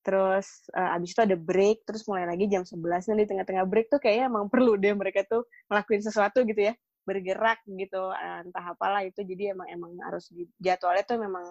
terus 0.00 0.64
uh, 0.72 0.96
abis 0.96 1.12
itu 1.12 1.20
ada 1.20 1.36
break 1.36 1.84
terus 1.84 2.08
mulai 2.08 2.24
lagi 2.24 2.48
jam 2.48 2.64
11 2.64 3.12
nah 3.12 3.16
di 3.20 3.26
tengah-tengah 3.28 3.68
break 3.68 3.92
tuh 3.92 4.00
kayaknya 4.00 4.32
emang 4.32 4.48
perlu 4.48 4.72
deh 4.80 4.96
mereka 4.96 5.28
tuh 5.28 5.44
ngelakuin 5.66 6.02
sesuatu 6.06 6.46
gitu 6.46 6.70
ya. 6.70 6.74
Bergerak 7.04 7.58
gitu 7.66 8.12
entah 8.14 8.70
apalah 8.70 9.02
itu. 9.02 9.26
Jadi 9.26 9.50
emang 9.50 9.66
emang 9.66 9.98
harus 10.06 10.30
jadwalnya 10.62 11.02
tuh 11.02 11.18
memang 11.18 11.42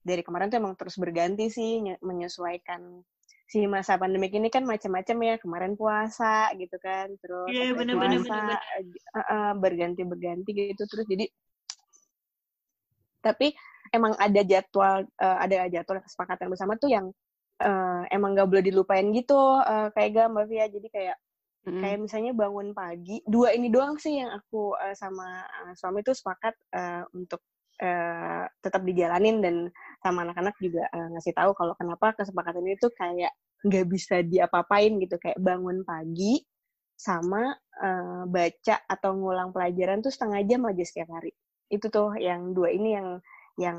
dari 0.00 0.24
kemarin 0.24 0.48
tuh 0.48 0.58
emang 0.60 0.74
terus 0.76 0.96
berganti 0.96 1.52
sih 1.52 1.84
menyesuaikan 2.00 3.04
si 3.50 3.66
masa 3.66 3.98
pandemik 3.98 4.30
ini 4.30 4.46
kan 4.46 4.62
macam-macam 4.62 5.16
ya 5.26 5.34
kemarin 5.42 5.74
puasa 5.74 6.54
gitu 6.54 6.78
kan 6.78 7.10
terus 7.18 7.50
yeah, 7.50 7.74
bener, 7.74 7.98
puasa 7.98 8.54
Uh, 9.10 9.20
uh, 9.26 9.50
berganti 9.58 10.06
berganti 10.06 10.54
gitu 10.54 10.86
terus. 10.86 11.02
Jadi 11.10 11.26
tapi 13.20 13.50
emang 13.90 14.14
ada 14.16 14.40
jadwal 14.46 15.02
uh, 15.18 15.38
ada 15.42 15.66
jadwal 15.66 15.98
kesepakatan 15.98 16.46
bersama 16.46 16.78
tuh 16.78 16.94
yang 16.94 17.10
uh, 17.58 18.06
emang 18.14 18.38
gak 18.38 18.46
boleh 18.46 18.64
dilupain 18.64 19.10
gitu 19.10 19.34
uh, 19.36 19.90
kayak 19.98 20.14
gak 20.14 20.26
mbak 20.30 20.46
Via. 20.46 20.70
Jadi 20.70 20.88
kayak 20.94 21.16
mm-hmm. 21.66 21.82
kayak 21.82 21.98
misalnya 21.98 22.32
bangun 22.38 22.70
pagi 22.70 23.18
dua 23.26 23.50
ini 23.50 23.66
doang 23.66 23.98
sih 23.98 24.22
yang 24.22 24.30
aku 24.30 24.78
uh, 24.78 24.94
sama 24.94 25.42
uh, 25.66 25.74
suami 25.74 26.06
tuh 26.06 26.14
sepakat 26.14 26.54
uh, 26.70 27.02
untuk 27.18 27.42
uh, 27.80 28.44
tetap 28.60 28.84
dijalanin 28.84 29.40
dan 29.40 29.54
sama 30.04 30.28
anak-anak 30.28 30.56
juga 30.60 30.86
uh, 30.92 31.08
ngasih 31.16 31.34
tahu 31.34 31.50
kalau 31.56 31.74
kenapa 31.76 32.12
kesepakatan 32.16 32.64
itu 32.68 32.88
kayak 32.94 33.32
nggak 33.64 33.86
bisa 33.88 34.24
diapa-apain 34.24 34.96
gitu. 35.00 35.16
Kayak 35.20 35.40
bangun 35.40 35.84
pagi 35.84 36.40
sama 36.96 37.56
uh, 37.80 38.28
baca 38.28 38.76
atau 38.84 39.10
ngulang 39.16 39.56
pelajaran 39.56 40.04
tuh 40.04 40.12
setengah 40.12 40.44
jam 40.44 40.60
aja 40.68 40.84
setiap 40.84 41.08
hari. 41.16 41.32
Itu 41.72 41.88
tuh 41.88 42.16
yang 42.20 42.52
dua 42.52 42.72
ini 42.72 42.96
yang 42.96 43.08
yang 43.56 43.78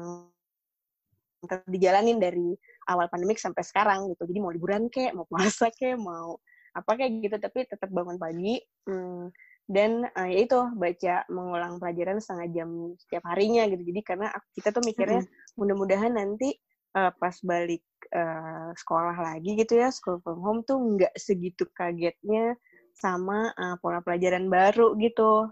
dijalanin 1.66 2.22
dari 2.22 2.54
awal 2.90 3.10
pandemik 3.10 3.42
sampai 3.42 3.66
sekarang 3.66 4.10
gitu. 4.14 4.30
Jadi 4.30 4.40
mau 4.42 4.54
liburan 4.54 4.90
kek 4.90 5.14
mau 5.14 5.26
puasa 5.30 5.70
kek 5.74 5.98
mau 5.98 6.38
apa 6.74 6.92
kayak 6.98 7.12
gitu. 7.22 7.38
Tapi 7.38 7.66
tetap 7.70 7.90
bangun 7.90 8.18
pagi 8.22 8.62
hmm, 8.90 9.30
dan 9.72 10.04
uh, 10.04 10.28
ya 10.28 10.44
itu 10.44 10.60
baca 10.76 11.24
mengulang 11.32 11.80
pelajaran 11.80 12.20
setengah 12.20 12.48
jam 12.52 12.70
setiap 13.00 13.24
harinya 13.32 13.64
gitu. 13.72 13.88
Jadi 13.88 14.02
karena 14.04 14.28
kita 14.52 14.76
tuh 14.76 14.84
mikirnya 14.84 15.24
mudah-mudahan 15.56 16.12
nanti 16.12 16.52
uh, 17.00 17.16
pas 17.16 17.34
balik 17.42 17.82
uh, 18.12 18.76
sekolah 18.76 19.16
lagi 19.16 19.56
gitu 19.56 19.80
ya 19.80 19.88
school 19.88 20.20
from 20.20 20.44
home 20.44 20.62
tuh 20.68 20.76
nggak 20.76 21.16
segitu 21.16 21.64
kagetnya 21.72 22.60
sama 23.00 23.56
uh, 23.56 23.80
pola 23.80 24.04
pelajaran 24.04 24.52
baru 24.52 25.00
gitu. 25.00 25.48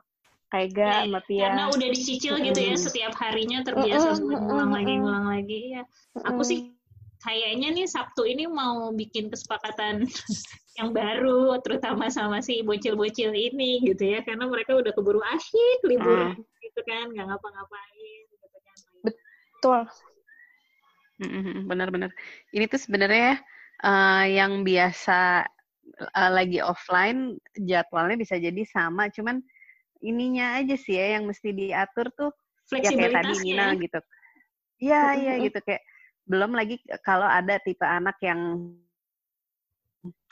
Kayak 0.50 0.70
gak 0.74 0.90
ya, 0.90 1.00
sama 1.06 1.20
Pia. 1.30 1.42
Karena 1.46 1.64
udah 1.70 1.88
dicicil 1.94 2.34
gitu 2.42 2.60
ya 2.60 2.74
setiap 2.74 3.14
harinya 3.22 3.62
terbiasa 3.62 4.18
uh, 4.18 4.42
ngulang 4.42 4.72
lagi 4.74 4.94
ngulang 4.98 5.28
lagi 5.30 5.58
ya. 5.78 5.84
Aku 6.26 6.42
sih 6.42 6.74
kayaknya 7.20 7.68
nih 7.76 7.88
Sabtu 7.88 8.24
ini 8.24 8.48
mau 8.48 8.92
bikin 8.96 9.28
kesepakatan 9.28 10.08
yang 10.80 10.96
baru, 10.96 11.60
terutama 11.60 12.08
sama 12.08 12.40
si 12.40 12.64
bocil-bocil 12.64 13.36
ini 13.36 13.84
gitu 13.84 14.16
ya, 14.16 14.24
karena 14.24 14.48
mereka 14.48 14.80
udah 14.80 14.96
keburu 14.96 15.20
asyik 15.36 15.80
libur 15.84 16.32
hmm. 16.32 16.40
gitu 16.64 16.82
kan, 16.88 17.12
nggak 17.12 17.28
ngapa-ngapain 17.28 18.22
gitu 18.32 18.58
kan. 18.64 18.78
Betul. 19.04 19.82
Benar-benar. 21.68 22.16
Ini 22.56 22.66
tuh 22.72 22.80
sebenarnya 22.80 23.44
uh, 23.84 24.24
yang 24.24 24.64
biasa 24.64 25.44
uh, 26.16 26.32
lagi 26.32 26.64
offline 26.64 27.36
jadwalnya 27.60 28.16
bisa 28.16 28.40
jadi 28.40 28.64
sama, 28.64 29.12
cuman 29.12 29.44
ininya 30.00 30.64
aja 30.64 30.80
sih 30.80 30.96
ya 30.96 31.20
yang 31.20 31.28
mesti 31.28 31.52
diatur 31.52 32.08
tuh 32.16 32.32
ya 32.72 32.88
kayak 32.88 33.20
tadi 33.20 33.34
Nina 33.44 33.76
gitu. 33.76 34.00
Iya, 34.80 35.04
iya 35.20 35.34
gitu 35.44 35.60
kayak 35.60 35.84
belum 36.30 36.54
lagi 36.54 36.78
kalau 37.02 37.26
ada 37.26 37.58
tipe 37.60 37.82
anak 37.82 38.16
yang 38.22 38.70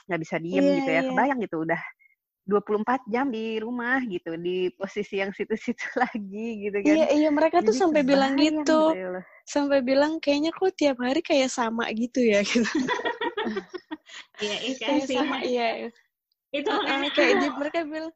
nggak 0.08 0.22
bisa 0.24 0.38
diem 0.40 0.62
yeah, 0.64 0.76
gitu 0.80 0.90
ya. 0.90 0.96
Yeah. 1.02 1.06
Kebayang 1.12 1.40
gitu 1.44 1.58
udah 1.66 1.82
24 2.48 3.12
jam 3.12 3.28
di 3.28 3.60
rumah 3.60 4.00
gitu 4.08 4.40
di 4.40 4.72
posisi 4.72 5.20
yang 5.20 5.36
situ-situ 5.36 5.84
lagi 6.04 6.70
gitu 6.70 6.78
kan. 6.80 6.96
Iya 6.96 7.06
iya 7.12 7.30
mereka 7.34 7.60
tuh 7.66 7.76
sampai 7.76 8.06
bilang 8.08 8.40
gitu. 8.40 8.96
gitu 8.96 9.20
sampai 9.48 9.80
bilang 9.80 10.20
kayaknya 10.20 10.52
kok 10.52 10.76
tiap 10.76 11.00
hari 11.00 11.24
kayak 11.24 11.52
sama 11.52 11.88
gitu 11.92 12.22
ya 12.22 12.46
gitu. 12.46 12.68
Iya, 14.40 14.56
iya 14.64 14.76
kayak 14.80 15.08
sama 15.10 15.38
iya. 15.44 15.92
Itu 16.54 16.70
uh, 16.72 16.80
kayak 17.12 17.58
mereka 17.60 17.84
bilang 17.84 18.14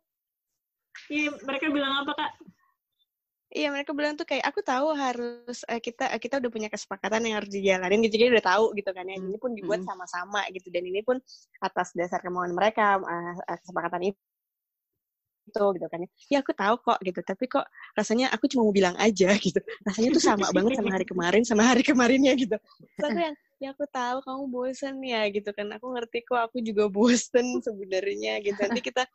Iya, 1.11 1.29
mereka 1.43 1.65
bilang 1.71 1.93
apa, 2.03 2.11
Kak? 2.15 2.31
Iya 3.51 3.67
mereka 3.67 3.91
bilang 3.91 4.15
tuh 4.15 4.23
kayak 4.23 4.47
aku 4.47 4.63
tahu 4.63 4.95
harus 4.95 5.59
uh, 5.67 5.81
kita 5.83 6.07
uh, 6.15 6.19
kita 6.23 6.39
udah 6.39 6.47
punya 6.47 6.69
kesepakatan 6.71 7.19
yang 7.27 7.35
harus 7.43 7.51
dijalanin 7.51 7.99
gitu 8.07 8.15
jadi 8.15 8.31
udah 8.39 8.45
tahu 8.47 8.65
gitu 8.79 8.89
kan 8.95 9.03
ya. 9.03 9.19
Ini 9.19 9.35
pun 9.35 9.51
dibuat 9.51 9.83
sama-sama 9.83 10.47
gitu. 10.55 10.71
Dan 10.71 10.87
ini 10.87 11.03
pun 11.03 11.19
atas 11.59 11.91
dasar 11.91 12.23
kemauan 12.23 12.55
mereka 12.55 12.95
uh, 13.03 13.35
kesepakatan 13.59 14.15
itu 14.15 14.19
itu 15.51 15.65
gitu 15.75 15.87
kan 15.91 15.99
ya. 15.99 16.09
ya 16.31 16.37
aku 16.39 16.55
tahu 16.55 16.75
kok 16.79 16.99
gitu. 17.03 17.19
Tapi 17.19 17.43
kok 17.51 17.65
rasanya 17.91 18.31
aku 18.31 18.47
cuma 18.47 18.63
mau 18.63 18.71
bilang 18.71 18.95
aja 18.95 19.35
gitu. 19.45 19.59
Rasanya 19.83 20.09
tuh 20.15 20.23
sama 20.23 20.47
banget 20.55 20.79
sama 20.79 20.89
hari 20.95 21.03
kemarin 21.03 21.43
sama 21.43 21.63
hari 21.67 21.83
kemarinnya 21.83 22.31
gitu. 22.39 22.55
Aku 23.03 23.19
yang 23.19 23.35
ya 23.61 23.77
aku 23.77 23.85
tahu 23.93 24.25
kamu 24.25 24.43
bosen 24.49 24.97
ya 25.05 25.29
gitu 25.29 25.53
kan 25.53 25.69
aku 25.69 25.93
ngerti 25.93 26.25
kok 26.25 26.49
aku 26.49 26.65
juga 26.65 26.89
bosen 26.89 27.45
sebenarnya 27.65 28.41
gitu 28.41 28.57
nanti 28.57 28.81
kita 28.81 29.05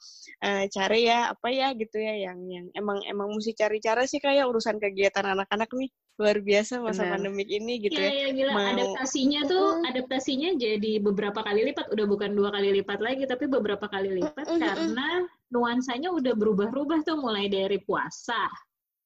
uh, 0.46 0.64
cari 0.70 1.11
ya 1.11 1.35
apa 1.35 1.48
ya 1.50 1.74
gitu 1.74 1.98
ya 1.98 2.30
yang 2.30 2.38
yang 2.46 2.66
emang 2.78 3.02
emang 3.11 3.26
mesti 3.35 3.59
cari 3.59 3.82
cara 3.82 4.06
sih 4.06 4.22
kayak 4.22 4.46
urusan 4.46 4.78
kegiatan 4.78 5.26
anak-anak 5.26 5.66
nih 5.74 5.90
luar 6.16 6.38
biasa 6.40 6.80
masa 6.80 7.04
Bener. 7.04 7.12
pandemik 7.12 7.48
ini 7.50 7.74
gitu 7.76 7.98
ya, 8.00 8.09
ya. 8.09 8.22
ya 8.24 8.28
gila. 8.32 8.52
Mau... 8.54 8.66
adaptasinya 8.72 9.40
tuh 9.50 9.66
hmm. 9.66 9.88
adaptasinya 9.90 10.50
jadi 10.56 10.92
beberapa 11.02 11.40
kali 11.44 11.61
lipat 11.68 11.87
udah 11.92 12.06
bukan 12.09 12.30
dua 12.32 12.48
kali 12.54 12.68
lipat 12.80 12.98
lagi 13.02 13.26
tapi 13.28 13.44
beberapa 13.50 13.85
kali 13.90 14.22
lipat 14.22 14.46
hmm, 14.46 14.61
karena 14.62 15.09
nuansanya 15.50 16.14
udah 16.14 16.32
berubah-ubah 16.38 17.02
tuh 17.02 17.18
mulai 17.18 17.50
dari 17.50 17.82
puasa 17.82 18.48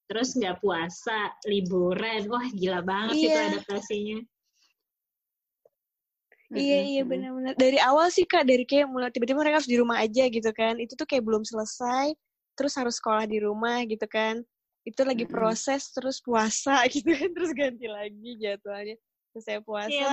terus 0.07 0.37
nggak 0.37 0.63
puasa 0.63 1.33
liburan 1.49 2.29
wah 2.31 2.47
gila 2.55 2.79
banget 2.85 3.15
yeah. 3.17 3.27
itu 3.27 3.39
adaptasinya 3.57 4.19
Iya 6.51 6.79
iya 6.83 7.03
benar-benar 7.07 7.55
dari 7.55 7.79
awal 7.79 8.11
sih 8.11 8.27
kak 8.27 8.43
dari 8.43 8.67
kayak 8.67 8.91
mulai 8.91 9.07
tiba-tiba 9.07 9.39
mereka 9.39 9.63
harus 9.63 9.71
di 9.71 9.79
rumah 9.79 10.03
aja 10.03 10.27
gitu 10.27 10.51
kan. 10.51 10.75
Itu 10.83 10.99
tuh 10.99 11.07
kayak 11.07 11.23
belum 11.23 11.47
selesai 11.47 12.11
terus 12.59 12.73
harus 12.75 12.99
sekolah 12.99 13.23
di 13.23 13.39
rumah 13.39 13.87
gitu 13.87 14.03
kan. 14.11 14.43
Itu 14.83 15.07
lagi 15.07 15.23
proses 15.23 15.95
terus 15.95 16.19
puasa 16.19 16.83
gitu 16.93 17.07
kan 17.07 17.31
terus 17.31 17.51
ganti 17.55 17.87
lagi 17.87 18.31
jadwalnya. 18.35 18.99
Terus 19.31 19.43
saya 19.47 19.59
puasa 19.63 19.95
iya, 19.95 20.11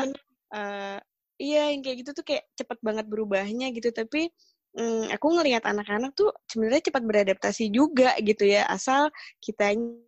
uh, 0.54 0.98
iya 1.42 1.62
yang 1.74 1.82
kayak 1.82 2.06
gitu 2.06 2.10
tuh 2.14 2.24
kayak 2.24 2.46
cepet 2.54 2.78
banget 2.86 3.06
berubahnya 3.10 3.74
gitu. 3.74 3.90
Tapi 3.90 4.30
um, 4.78 5.10
aku 5.10 5.26
ngelihat 5.42 5.66
anak-anak 5.66 6.14
tuh 6.14 6.30
sebenarnya 6.46 6.86
cepat 6.86 7.02
beradaptasi 7.02 7.74
juga 7.74 8.14
gitu 8.22 8.46
ya 8.46 8.62
asal 8.70 9.10
kitanya 9.42 9.98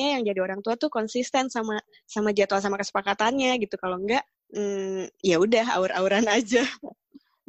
yang 0.00 0.24
jadi 0.24 0.40
orang 0.40 0.64
tua 0.64 0.80
tuh 0.80 0.88
konsisten 0.88 1.52
sama 1.52 1.76
sama 2.08 2.32
jadwal 2.32 2.64
sama 2.64 2.80
kesepakatannya 2.80 3.60
gitu. 3.60 3.76
Kalau 3.76 4.00
enggak 4.00 4.24
hmm, 4.54 5.10
ya 5.22 5.36
udah 5.40 5.66
aur-auran 5.78 6.26
aja. 6.30 6.64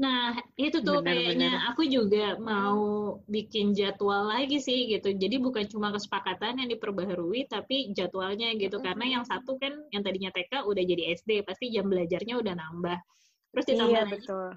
Nah, 0.02 0.34
itu 0.58 0.82
tuh 0.82 1.06
benar, 1.06 1.14
kayaknya 1.14 1.52
benar. 1.54 1.70
aku 1.70 1.86
juga 1.86 2.34
mau 2.42 2.82
bikin 3.30 3.78
jadwal 3.78 4.34
lagi 4.34 4.58
sih 4.58 4.90
gitu. 4.90 5.14
Jadi 5.14 5.38
bukan 5.38 5.70
cuma 5.70 5.94
kesepakatan 5.94 6.58
yang 6.58 6.70
diperbaharui, 6.74 7.46
tapi 7.46 7.94
jadwalnya 7.94 8.50
gitu. 8.58 8.82
Karena 8.82 9.20
yang 9.20 9.24
satu 9.30 9.62
kan 9.62 9.78
yang 9.94 10.02
tadinya 10.02 10.34
TK 10.34 10.66
udah 10.66 10.84
jadi 10.84 11.14
SD, 11.22 11.46
pasti 11.46 11.70
jam 11.70 11.86
belajarnya 11.86 12.34
udah 12.34 12.54
nambah. 12.58 12.98
Terus 13.54 13.66
ditambah 13.70 14.04
iya, 14.08 14.10
betul. 14.10 14.48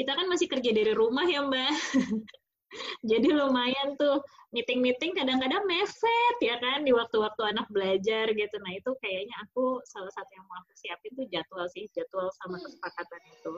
kita 0.00 0.12
kan 0.16 0.26
masih 0.30 0.46
kerja 0.48 0.70
dari 0.72 0.92
rumah 0.96 1.26
ya 1.28 1.44
Mbak. 1.44 1.72
Jadi 3.10 3.28
lumayan 3.30 3.94
tuh 3.98 4.22
meeting-meeting 4.54 5.14
kadang-kadang 5.18 5.62
mepet 5.66 6.36
ya 6.42 6.56
kan 6.62 6.86
di 6.86 6.92
waktu-waktu 6.94 7.42
anak 7.54 7.66
belajar 7.70 8.30
gitu. 8.30 8.56
Nah 8.62 8.72
itu 8.74 8.90
kayaknya 9.02 9.34
aku 9.46 9.82
salah 9.86 10.10
satu 10.14 10.30
yang 10.30 10.46
mau 10.46 10.58
aku 10.62 10.72
siapin 10.78 11.12
tuh 11.18 11.26
jadwal 11.30 11.66
sih, 11.70 11.84
jadwal 11.94 12.30
sama 12.38 12.56
kesepakatan 12.62 13.22
itu. 13.34 13.54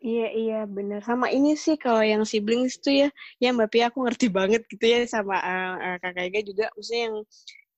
Iya 0.00 0.28
iya 0.32 0.60
benar 0.64 1.04
sama 1.04 1.28
ini 1.28 1.52
sih 1.60 1.76
kalau 1.76 2.00
yang 2.00 2.24
siblings 2.24 2.80
tuh 2.80 3.04
ya 3.04 3.08
ya 3.36 3.52
Mbak 3.52 3.68
Pia 3.68 3.84
aku 3.92 4.00
ngerti 4.08 4.32
banget 4.32 4.64
gitu 4.64 4.80
ya 4.80 5.04
sama 5.04 5.36
uh, 5.36 5.76
uh, 5.76 5.96
Kakak 6.00 6.24
Ega 6.32 6.40
juga 6.40 6.72
maksudnya 6.72 7.02
yang 7.12 7.16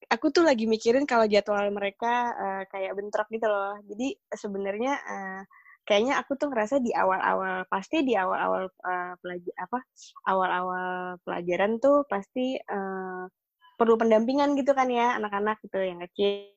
aku 0.06 0.26
tuh 0.30 0.46
lagi 0.46 0.70
mikirin 0.70 1.02
kalau 1.02 1.26
jadwal 1.26 1.66
mereka 1.74 2.30
uh, 2.30 2.62
kayak 2.70 2.94
bentrok 2.94 3.26
gitu 3.26 3.42
loh 3.50 3.74
jadi 3.90 4.14
sebenarnya 4.38 4.94
uh, 5.02 5.42
kayaknya 5.82 6.22
aku 6.22 6.38
tuh 6.38 6.48
ngerasa 6.50 6.78
di 6.78 6.94
awal-awal 6.94 7.66
pasti 7.66 8.06
di 8.06 8.14
awal-awal 8.14 8.70
uh, 8.70 9.12
pelajar 9.18 9.54
apa 9.58 9.78
awal-awal 10.30 11.18
pelajaran 11.26 11.82
tuh 11.82 12.06
pasti 12.06 12.54
uh, 12.58 13.26
perlu 13.74 13.98
pendampingan 13.98 14.54
gitu 14.54 14.72
kan 14.78 14.86
ya 14.86 15.18
anak-anak 15.18 15.58
gitu 15.66 15.82
yang 15.82 15.98
kecil 16.06 16.54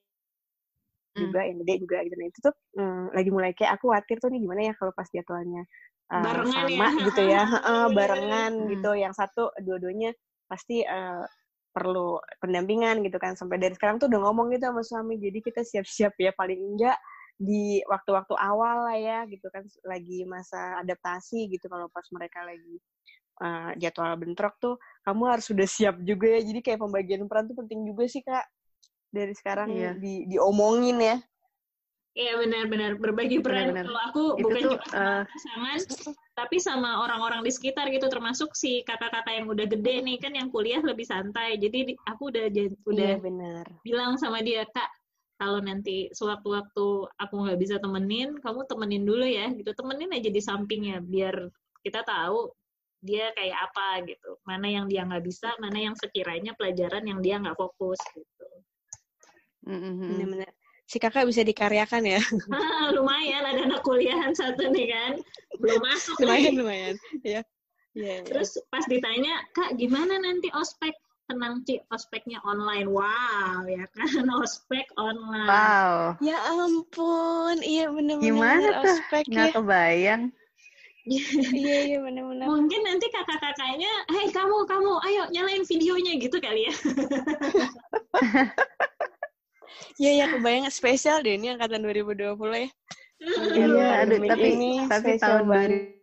hmm. 1.17 1.21
juga 1.25 1.39
yang 1.41 1.57
gede 1.65 1.73
juga 1.81 1.97
gitu 2.05 2.15
nah 2.21 2.27
itu 2.29 2.39
tuh 2.43 2.55
um, 2.77 3.09
lagi 3.17 3.29
mulai 3.33 3.51
kayak 3.57 3.81
aku 3.81 3.89
khawatir 3.89 4.17
tuh 4.21 4.29
nih 4.29 4.41
gimana 4.45 4.61
ya 4.69 4.73
kalau 4.77 4.93
pas 4.93 5.09
jadwalnya 5.09 5.63
uh, 6.13 6.45
sama 6.45 6.69
ya. 6.69 6.87
gitu 7.09 7.21
ya 7.25 7.43
uh, 7.65 7.87
barengan 7.89 8.53
hmm. 8.53 8.67
gitu 8.77 8.91
yang 8.93 9.13
satu 9.17 9.49
dua-duanya 9.57 10.13
pasti 10.45 10.85
uh, 10.85 11.25
perlu 11.75 12.21
pendampingan 12.39 13.03
gitu 13.03 13.19
kan 13.19 13.35
sampai 13.35 13.59
dari 13.59 13.75
sekarang 13.75 13.99
tuh 13.99 14.07
udah 14.07 14.21
ngomong 14.29 14.53
gitu 14.55 14.71
sama 14.71 14.85
suami 14.85 15.19
jadi 15.19 15.43
kita 15.43 15.65
siap-siap 15.65 16.15
ya 16.15 16.31
paling 16.31 16.55
enggak 16.55 16.95
di 17.35 17.83
waktu-waktu 17.83 18.31
awal 18.39 18.87
lah 18.87 18.97
ya 18.97 19.19
gitu 19.27 19.51
kan 19.51 19.67
lagi 19.83 20.23
masa 20.23 20.79
adaptasi 20.79 21.51
gitu 21.51 21.67
kalau 21.67 21.91
pas 21.91 22.07
mereka 22.15 22.47
lagi 22.47 22.79
uh, 23.43 23.75
jadwal 23.75 24.15
bentrok 24.15 24.55
tuh 24.63 24.75
kamu 25.03 25.23
harus 25.35 25.45
sudah 25.47 25.67
siap 25.67 25.99
juga 26.03 26.31
ya 26.31 26.41
jadi 26.47 26.59
kayak 26.63 26.79
pembagian 26.79 27.27
peran 27.27 27.51
tuh 27.51 27.59
penting 27.59 27.83
juga 27.83 28.07
sih 28.07 28.23
kak 28.23 28.47
dari 29.11 29.35
sekarang 29.35 29.71
iya. 29.71 29.91
di 29.95 30.27
diomongin 30.27 30.99
ya 30.99 31.17
Iya 32.15 32.39
benar-benar 32.39 32.95
berbagi 32.95 33.43
peran. 33.43 33.75
Kalau 33.75 34.01
aku 34.07 34.23
itu 34.39 34.47
bukan 34.47 34.61
tuh, 34.63 34.79
cuma 34.79 34.87
sama 34.87 35.03
uh, 35.03 35.23
pasangan, 35.27 35.79
tapi 36.31 36.55
sama 36.63 37.03
orang-orang 37.03 37.43
di 37.43 37.51
sekitar 37.51 37.91
gitu, 37.91 38.07
termasuk 38.07 38.55
si 38.55 38.87
kakak-kakak 38.87 39.35
yang 39.35 39.51
udah 39.51 39.67
gede 39.67 39.99
nih 39.99 40.15
kan 40.23 40.31
yang 40.31 40.47
kuliah 40.47 40.79
lebih 40.79 41.03
santai. 41.03 41.59
Jadi 41.59 41.91
aku 42.07 42.31
udah 42.31 42.47
udah 42.87 43.11
iya, 43.11 43.19
benar. 43.19 43.67
bilang 43.83 44.15
sama 44.15 44.39
dia 44.39 44.63
kak, 44.63 44.87
kalau 45.35 45.59
nanti 45.59 46.07
sewaktu-waktu 46.15 46.87
aku 47.19 47.33
nggak 47.43 47.59
bisa 47.59 47.75
temenin, 47.83 48.39
kamu 48.39 48.63
temenin 48.71 49.03
dulu 49.03 49.25
ya, 49.27 49.51
gitu. 49.51 49.71
Temenin 49.75 50.15
aja 50.15 50.29
di 50.31 50.41
sampingnya, 50.41 51.03
biar 51.03 51.51
kita 51.83 52.01
tahu 52.07 52.55
dia 53.03 53.29
kayak 53.35 53.57
apa 53.71 54.07
gitu. 54.07 54.39
Mana 54.47 54.67
yang 54.71 54.87
dia 54.87 55.03
nggak 55.03 55.21
bisa, 55.21 55.51
mana 55.59 55.77
yang 55.77 55.95
sekiranya 55.99 56.55
pelajaran 56.55 57.03
yang 57.03 57.19
dia 57.19 57.37
nggak 57.37 57.59
fokus 57.59 57.99
gitu. 58.15 58.47
Mm-hmm. 59.67 60.09
Benar-benar. 60.15 60.51
Si 60.85 60.97
kakak 61.01 61.25
bisa 61.25 61.41
dikaryakan 61.41 62.03
ya? 62.05 62.21
Ah, 62.53 62.93
lumayan, 62.93 63.41
ada 63.41 63.61
anak 63.65 63.81
kuliahan 63.81 64.31
satu 64.37 64.69
nih 64.69 64.93
kan. 64.93 65.13
Belum 65.57 65.81
masuk 65.81 66.15
Lumayan, 66.21 66.53
lagi. 66.53 66.59
lumayan. 66.61 66.95
Ya. 67.25 67.41
Yeah, 67.95 68.21
Terus 68.27 68.59
pas 68.69 68.83
ditanya, 68.91 69.39
Kak 69.55 69.79
gimana 69.79 70.19
nanti 70.19 70.51
ospek? 70.51 70.91
Tenang 71.25 71.65
Ci, 71.65 71.81
ospeknya 71.89 72.39
online. 72.45 72.87
Wow, 72.89 73.65
ya 73.65 73.85
kan 73.93 74.05
ospek 74.41 74.85
online. 74.97 75.49
Wow. 75.49 76.17
Ya 76.21 76.37
ampun, 76.53 77.57
iya 77.65 77.89
bener-bener 77.89 78.29
Gimana 78.29 78.67
tuh? 78.81 78.95
Ospek 78.97 79.23
Nggak 79.29 79.49
ya. 79.49 79.53
kebayang. 79.57 80.23
iya 81.53 81.77
iya 81.85 81.97
benar-benar. 82.01 82.49
Mungkin 82.49 82.81
nanti 82.81 83.05
kakak-kakaknya, 83.13 83.93
hei 84.09 84.27
kamu 84.33 84.65
kamu, 84.65 84.91
ayo 85.05 85.21
nyalain 85.29 85.61
videonya 85.65 86.17
gitu 86.17 86.37
kali 86.41 86.65
ya. 86.69 86.73
Iya 89.95 90.11
ya 90.11 90.25
kebayang 90.27 90.67
spesial 90.67 91.23
deh 91.23 91.39
ini 91.39 91.55
angkatan 91.55 91.79
2020 91.79 92.35
ya. 92.35 92.69
Iya, 93.55 93.87
aduh 94.03 94.19
tapi 94.27 94.47
ini 94.51 94.71
tapi 94.91 95.15
tahun 95.15 95.47
banget. 95.47 95.95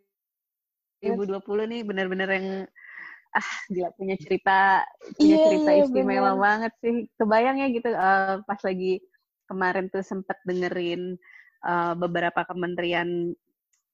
2020 1.04 1.68
nih 1.68 1.80
benar-benar 1.84 2.28
yang 2.32 2.48
ah 3.32 3.50
gila 3.72 3.88
punya 3.96 4.16
cerita 4.20 4.84
punya 5.16 5.36
yeah, 5.40 5.44
cerita 5.48 5.70
yeah, 5.72 5.82
istimewa 5.88 6.30
bener. 6.36 6.42
banget 6.44 6.72
sih 6.84 6.94
kebayang 7.16 7.56
ya 7.64 7.68
gitu 7.72 7.88
uh, 7.96 8.44
pas 8.44 8.60
lagi 8.60 9.00
kemarin 9.48 9.88
tuh 9.88 10.04
sempet 10.04 10.36
dengerin 10.44 11.16
uh, 11.64 11.96
beberapa 11.96 12.44
kementerian 12.44 13.32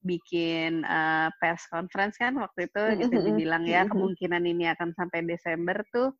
bikin 0.02 0.82
uh, 0.86 1.30
pers 1.38 1.66
conference 1.70 2.18
kan 2.18 2.34
waktu 2.38 2.66
itu 2.66 2.82
mm 2.82 2.90
-hmm. 2.90 3.00
gitu 3.06 3.18
dibilang 3.30 3.64
ya 3.66 3.86
kemungkinan 3.86 4.42
ini 4.42 4.70
akan 4.74 4.94
sampai 4.94 5.22
Desember 5.26 5.78
tuh 5.94 6.10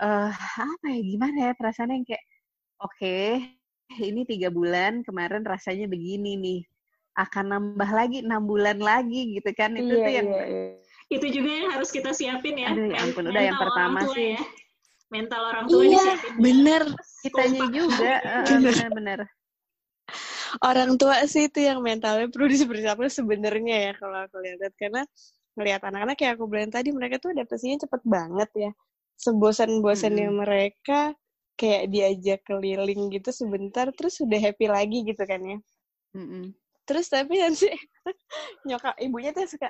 uh, 0.00 0.32
apa 0.32 0.86
ya 0.88 1.00
gimana 1.04 1.38
ya 1.48 1.52
perasaannya 1.56 1.94
yang 2.00 2.06
kayak 2.08 2.24
oke 2.80 2.92
okay, 2.96 3.28
ini 4.00 4.24
tiga 4.24 4.48
bulan 4.48 5.04
kemarin 5.04 5.44
rasanya 5.44 5.88
begini 5.88 6.40
nih 6.40 6.60
akan 7.20 7.44
nambah 7.52 7.90
lagi 7.92 8.24
enam 8.24 8.48
bulan 8.48 8.78
lagi 8.80 9.36
gitu 9.36 9.50
kan 9.52 9.76
itu 9.76 9.92
yeah, 9.92 10.04
tuh 10.04 10.12
yang 10.12 10.28
yeah, 10.32 10.48
yeah 10.48 10.87
itu 11.08 11.26
juga 11.32 11.50
yang 11.50 11.68
harus 11.72 11.88
kita 11.88 12.12
siapin 12.12 12.60
ya. 12.60 12.68
Aduh, 12.72 12.92
ya 12.92 12.98
ampun, 13.00 13.24
udah 13.32 13.42
yang 13.42 13.58
pertama 13.58 13.98
sih. 14.12 14.36
Ya. 14.36 14.42
Mental 15.08 15.40
orang 15.40 15.64
tua 15.64 15.82
iya, 15.88 15.92
disiapin. 15.96 16.32
Bener. 16.36 16.82
Kitanya 17.24 17.64
juga. 17.72 18.14
Bener-bener. 18.48 19.20
orang 20.64 20.96
tua 20.96 21.28
sih 21.28 21.52
itu 21.52 21.60
yang 21.60 21.84
mentalnya 21.84 22.32
perlu 22.32 22.48
dipersiapkan 22.48 23.12
sebenarnya 23.12 23.76
ya 23.84 23.92
kalau 24.00 24.24
aku 24.24 24.40
lihat 24.40 24.72
karena 24.80 25.04
melihat 25.60 25.84
anak-anak 25.84 26.16
kayak 26.16 26.40
aku 26.40 26.48
bilang 26.48 26.72
tadi 26.72 26.88
mereka 26.88 27.20
tuh 27.20 27.36
adaptasinya 27.36 27.84
cepet 27.84 28.02
banget 28.08 28.50
ya 28.56 28.70
sebosan-bosannya 29.18 30.30
hmm. 30.30 30.38
mereka 30.38 31.12
kayak 31.58 31.90
diajak 31.90 32.40
keliling 32.46 33.10
gitu 33.10 33.34
sebentar 33.34 33.90
terus 33.90 34.22
sudah 34.22 34.38
happy 34.38 34.70
lagi 34.70 35.02
gitu 35.02 35.20
kan 35.26 35.42
ya 35.42 35.58
hmm. 36.14 36.54
terus 36.86 37.10
tapi 37.10 37.42
nanti 37.42 37.66
nyokap 38.70 38.94
ibunya 39.02 39.34
tuh 39.34 39.50
suka 39.50 39.68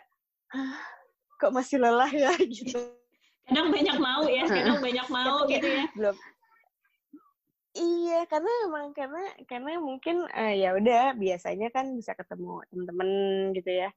ah, 0.53 0.79
kok 1.39 1.55
masih 1.55 1.79
lelah 1.79 2.11
ya 2.11 2.35
gitu 2.57 2.77
kadang 3.49 3.73
banyak 3.73 3.97
mau 3.97 4.23
ya 4.29 4.45
kadang 4.45 4.81
banyak 4.83 5.07
mau 5.09 5.37
gitu 5.49 5.67
ya 5.67 5.87
belum 5.97 6.17
Iya, 7.79 8.27
karena 8.27 8.51
emang 8.67 8.91
karena 8.91 9.23
karena 9.47 9.79
mungkin 9.79 10.27
uh, 10.27 10.55
ya 10.57 10.75
udah 10.75 11.15
biasanya 11.15 11.71
kan 11.71 11.95
bisa 11.95 12.11
ketemu 12.19 12.59
temen-temen 12.75 13.11
gitu 13.55 13.71
ya, 13.71 13.89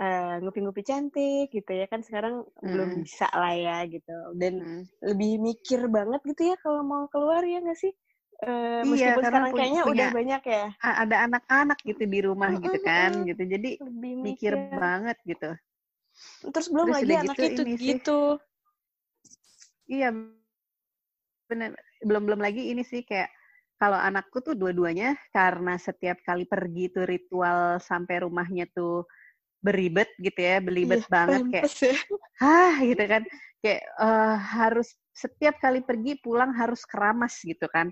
uh, 0.00 0.36
ngupi-ngupi 0.44 0.84
cantik 0.84 1.48
gitu 1.48 1.70
ya 1.72 1.88
kan 1.88 2.04
sekarang 2.04 2.44
hmm. 2.44 2.68
belum 2.68 2.90
bisa 3.08 3.30
lah 3.32 3.56
ya 3.56 3.78
gitu 3.88 4.16
dan 4.36 4.60
hmm. 4.60 4.84
lebih 5.00 5.40
mikir 5.40 5.88
banget 5.88 6.20
gitu 6.28 6.52
ya 6.52 6.56
kalau 6.60 6.84
mau 6.84 7.08
keluar 7.08 7.40
ya 7.40 7.64
nggak 7.64 7.78
sih? 7.80 7.94
Uh, 8.44 8.84
iya, 8.92 9.16
sekarang 9.16 9.56
kayaknya 9.56 9.82
punya, 9.88 9.92
udah 9.96 10.08
banyak 10.12 10.42
ya. 10.44 10.66
Ada 10.84 11.16
anak-anak 11.24 11.78
gitu 11.88 12.04
di 12.04 12.20
rumah 12.20 12.52
-hmm. 12.52 12.68
gitu 12.68 12.78
kan, 12.84 13.24
gitu. 13.24 13.42
Jadi 13.48 13.80
Lebih 13.80 14.12
mikir 14.20 14.52
banget 14.76 15.16
gitu. 15.24 15.56
Terus 16.50 16.68
belum 16.70 16.86
Terus 16.90 16.96
lagi 17.02 17.14
anak 17.16 17.36
gitu, 17.36 17.62
itu 17.62 17.62
gitu. 17.80 18.20
Iya, 19.86 20.08
benar. 21.46 21.70
Belum 22.02 22.22
belum 22.26 22.40
lagi 22.42 22.70
ini 22.70 22.82
sih 22.82 23.02
kayak 23.06 23.30
kalau 23.76 24.00
anakku 24.00 24.40
tuh 24.40 24.56
dua-duanya 24.56 25.14
karena 25.36 25.76
setiap 25.76 26.16
kali 26.24 26.48
pergi 26.48 26.90
tuh 26.96 27.04
ritual 27.04 27.76
sampai 27.76 28.24
rumahnya 28.24 28.66
tuh 28.72 29.04
beribet 29.60 30.08
gitu 30.22 30.40
ya, 30.40 30.62
beribet 30.62 31.04
iya, 31.04 31.10
banget 31.10 31.42
kayak, 31.52 31.66
ya. 31.66 31.94
hah 32.40 32.74
gitu 32.80 33.04
kan, 33.04 33.22
kayak 33.60 33.82
uh, 33.98 34.36
harus 34.38 34.94
setiap 35.12 35.58
kali 35.58 35.80
pergi 35.82 36.16
pulang 36.22 36.54
harus 36.54 36.86
keramas 36.88 37.36
gitu 37.42 37.66
kan, 37.72 37.90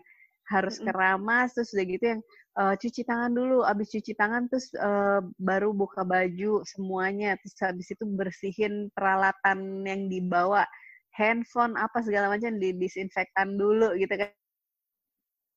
harus 0.53 0.77
keramas 0.77 1.57
terus 1.57 1.73
udah 1.73 1.87
gitu 1.89 2.05
yang 2.05 2.21
uh, 2.61 2.75
cuci 2.77 3.03
tangan 3.09 3.33
dulu, 3.33 3.65
abis 3.65 3.89
cuci 3.97 4.13
tangan 4.13 4.45
terus 4.53 4.69
uh, 4.77 5.25
baru 5.41 5.73
buka 5.73 6.05
baju 6.05 6.61
semuanya, 6.69 7.37
terus 7.41 7.57
habis 7.65 7.89
itu 7.89 8.05
bersihin 8.05 8.93
peralatan 8.93 9.85
yang 9.89 10.13
dibawa, 10.13 10.69
handphone 11.17 11.79
apa 11.81 12.05
segala 12.05 12.29
macam 12.29 12.61
didisinfektan 12.61 13.57
dulu 13.57 13.97
gitu 13.97 14.15
kan, 14.21 14.31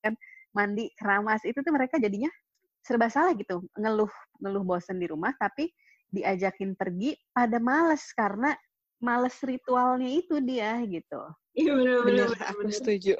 kan 0.00 0.14
mandi 0.56 0.88
keramas 0.96 1.44
itu 1.44 1.60
tuh 1.60 1.72
mereka 1.74 2.00
jadinya 2.00 2.32
serba 2.80 3.12
salah 3.12 3.36
gitu, 3.36 3.60
ngeluh 3.76 4.10
ngeluh 4.40 4.64
bosen 4.64 4.96
di 4.96 5.06
rumah 5.10 5.36
tapi 5.36 5.68
diajakin 6.08 6.72
pergi 6.72 7.12
pada 7.36 7.60
males 7.60 8.00
karena 8.16 8.56
males 9.04 9.36
ritualnya 9.44 10.08
itu 10.08 10.40
dia 10.40 10.80
gitu. 10.88 11.20
Iya 11.52 11.76
benar-benar 11.76 12.32
aku 12.48 12.64
bener. 12.64 12.72
setuju. 12.72 13.14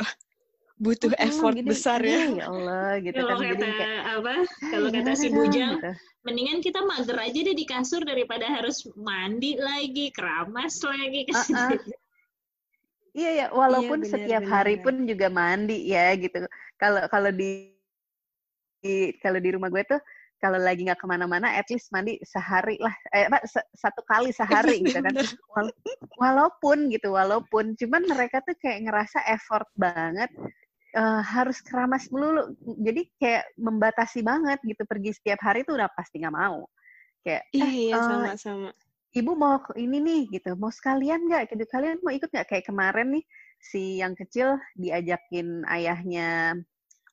Butuh 0.79 1.11
oh, 1.11 1.19
effort 1.19 1.59
gini, 1.59 1.67
besar 1.67 1.99
ya. 2.07 2.31
Ya 2.31 2.47
Allah 2.47 3.03
gitu 3.03 3.19
kalau 3.19 3.35
kan. 3.35 3.51
Kata, 3.51 3.59
jadi 3.59 3.71
kayak, 3.75 4.03
apa? 4.14 4.35
Kalau 4.73 4.88
kata 4.95 5.12
si 5.19 5.29
Bujang, 5.35 5.75
gitu. 5.83 5.91
mendingan 6.23 6.59
kita 6.62 6.81
mager 6.87 7.19
aja 7.19 7.38
deh 7.43 7.57
di 7.59 7.67
kasur 7.67 8.03
daripada 8.07 8.47
harus 8.47 8.87
mandi 8.95 9.59
lagi, 9.59 10.14
keramas 10.14 10.79
lagi. 10.87 11.27
Uh 11.35 11.35
-uh. 11.35 11.71
Iya 13.19 13.31
ya, 13.35 13.47
walaupun 13.51 13.99
iya, 13.99 14.07
bener, 14.07 14.14
setiap 14.14 14.43
bener. 14.47 14.55
hari 14.55 14.75
pun 14.79 14.95
juga 15.03 15.27
mandi 15.27 15.79
ya 15.91 16.14
gitu. 16.14 16.47
Kalau 16.79 17.03
kalau 17.11 17.31
di, 17.35 17.75
di 18.79 19.11
kalau 19.19 19.43
di 19.43 19.51
rumah 19.51 19.67
gue 19.75 19.83
tuh 19.83 19.99
kalau 20.38 20.59
lagi 20.59 20.87
nggak 20.87 21.03
ke 21.03 21.07
mana-mana, 21.11 21.51
at 21.59 21.67
least 21.67 21.91
mandi 21.91 22.14
sehari 22.23 22.79
lah, 22.79 22.95
eh, 23.11 23.27
satu 23.75 24.07
kali 24.07 24.31
sehari 24.31 24.79
gitu 24.87 25.03
kan. 25.03 25.14
walaupun 26.14 26.95
gitu, 26.95 27.11
walaupun, 27.14 27.75
cuman 27.75 28.07
mereka 28.07 28.38
tuh 28.47 28.55
kayak 28.62 28.87
ngerasa 28.87 29.19
effort 29.35 29.67
banget, 29.75 30.31
uh, 30.96 31.20
harus 31.24 31.61
keramas 31.61 32.09
melulu, 32.09 32.55
jadi 32.81 33.03
kayak 33.20 33.44
membatasi 33.59 34.24
banget 34.24 34.61
gitu, 34.64 34.83
pergi 34.88 35.11
setiap 35.16 35.40
hari 35.44 35.66
tuh 35.66 35.77
udah 35.77 35.90
pasti 35.92 36.22
nggak 36.22 36.37
mau. 36.37 36.64
Kayak, 37.24 37.42
eh, 37.53 37.72
iya, 37.90 37.96
uh, 37.98 38.05
sama-sama. 38.07 38.70
Ibu 39.12 39.33
mau 39.35 39.59
ini 39.74 39.98
nih 39.98 40.22
gitu, 40.40 40.55
mau 40.57 40.70
sekalian 40.70 41.27
nggak? 41.29 41.53
Gitu, 41.53 41.64
kalian 41.68 41.98
mau 42.05 42.12
ikut 42.12 42.29
nggak? 42.29 42.46
Kayak 42.48 42.64
kemarin 42.68 43.09
nih, 43.18 43.24
si 43.59 43.98
yang 43.98 44.14
kecil 44.14 44.61
diajakin 44.79 45.66
ayahnya 45.66 46.55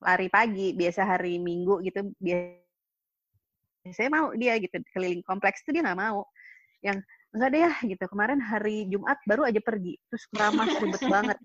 lari 0.03 0.27
pagi, 0.29 0.75
biasa 0.75 1.07
hari 1.07 1.39
Minggu 1.39 1.81
gitu, 1.81 2.11
biasa 2.19 2.65
saya 3.93 4.09
mau 4.09 4.33
dia 4.33 4.57
gitu 4.57 4.81
keliling 4.97 5.21
kompleks 5.21 5.61
itu 5.61 5.77
dia 5.77 5.85
nggak 5.85 5.99
mau 5.99 6.25
yang 6.81 6.97
enggak 7.35 7.49
deh 7.51 7.61
ya 7.67 7.73
gitu. 7.83 8.03
Kemarin 8.07 8.39
hari 8.39 8.87
Jumat 8.87 9.19
baru 9.27 9.43
aja 9.45 9.59
pergi. 9.59 9.99
Terus 10.07 10.23
keramas 10.31 10.71
ribet 10.79 11.03
banget. 11.15 11.37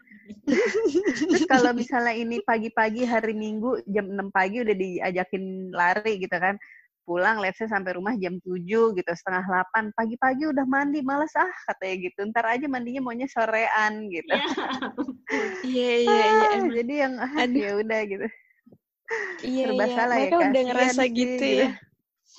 Terus 1.29 1.45
kalau 1.51 1.75
misalnya 1.75 2.15
ini 2.15 2.39
pagi-pagi 2.47 3.03
hari 3.03 3.35
Minggu 3.35 3.83
jam 3.91 4.07
6 4.15 4.31
pagi 4.31 4.63
udah 4.63 4.77
diajakin 4.79 5.75
lari 5.75 6.23
gitu 6.23 6.37
kan. 6.39 6.55
Pulang 7.03 7.43
let's 7.43 7.59
say 7.59 7.67
sampai 7.67 7.99
rumah 7.99 8.15
jam 8.23 8.39
7 8.39 8.63
gitu 8.95 9.11
setengah 9.11 9.43
8 9.75 9.99
pagi-pagi 9.99 10.47
udah 10.47 10.63
mandi 10.63 11.03
males 11.03 11.35
ah 11.35 11.51
katanya 11.67 11.97
gitu. 12.07 12.21
Ntar 12.31 12.47
aja 12.47 12.67
mandinya 12.71 13.03
maunya 13.03 13.27
sorean 13.27 14.07
gitu. 14.09 14.31
Iya. 14.31 14.47
Iya 15.67 15.95
iya 16.07 16.27
ah, 16.55 16.63
jadi 16.71 16.95
yang 17.09 17.15
ah, 17.19 17.45
ya 17.51 17.71
udah 17.83 18.01
gitu. 18.07 18.27
Iya 19.43 19.65
serba 19.67 19.85
iya. 19.85 19.95
salah 19.99 20.17
mereka 20.23 20.31
ya 20.31 20.39
udah 20.39 20.63
ngerasa 20.71 21.03
gitu, 21.11 21.19
gitu 21.19 21.45
ya. 21.45 21.71
Gitu. 21.75 21.89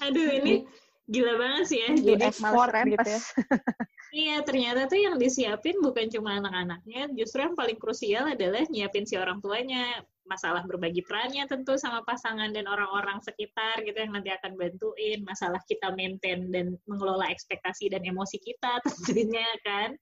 Aduh 0.01 0.27
ini 0.39 0.53
gila 1.09 1.33
banget 1.39 1.63
sih 1.67 1.79
ya. 1.81 1.89
Jadi 1.97 2.23
effort 2.29 2.73
gitu 2.85 3.09
ya. 3.09 3.21
iya 4.11 4.35
ternyata 4.43 4.85
tuh 4.91 4.99
yang 4.99 5.15
disiapin 5.15 5.79
bukan 5.79 6.11
cuma 6.11 6.37
anak-anaknya, 6.37 7.09
justru 7.15 7.47
yang 7.47 7.55
paling 7.55 7.79
krusial 7.79 8.27
adalah 8.27 8.61
nyiapin 8.69 9.07
si 9.07 9.17
orang 9.17 9.39
tuanya. 9.41 10.03
Masalah 10.21 10.63
berbagi 10.63 11.03
perannya 11.03 11.43
tentu 11.49 11.75
sama 11.75 12.05
pasangan 12.07 12.53
dan 12.55 12.63
orang-orang 12.69 13.19
sekitar 13.19 13.83
gitu 13.83 13.97
yang 13.99 14.15
nanti 14.15 14.31
akan 14.31 14.55
bantuin. 14.55 15.19
Masalah 15.27 15.59
kita 15.67 15.91
maintain 15.97 16.47
dan 16.53 16.77
mengelola 16.87 17.27
ekspektasi 17.27 17.91
dan 17.91 18.05
emosi 18.05 18.37
kita 18.39 18.79
tentunya 18.85 19.47
kan. 19.65 19.97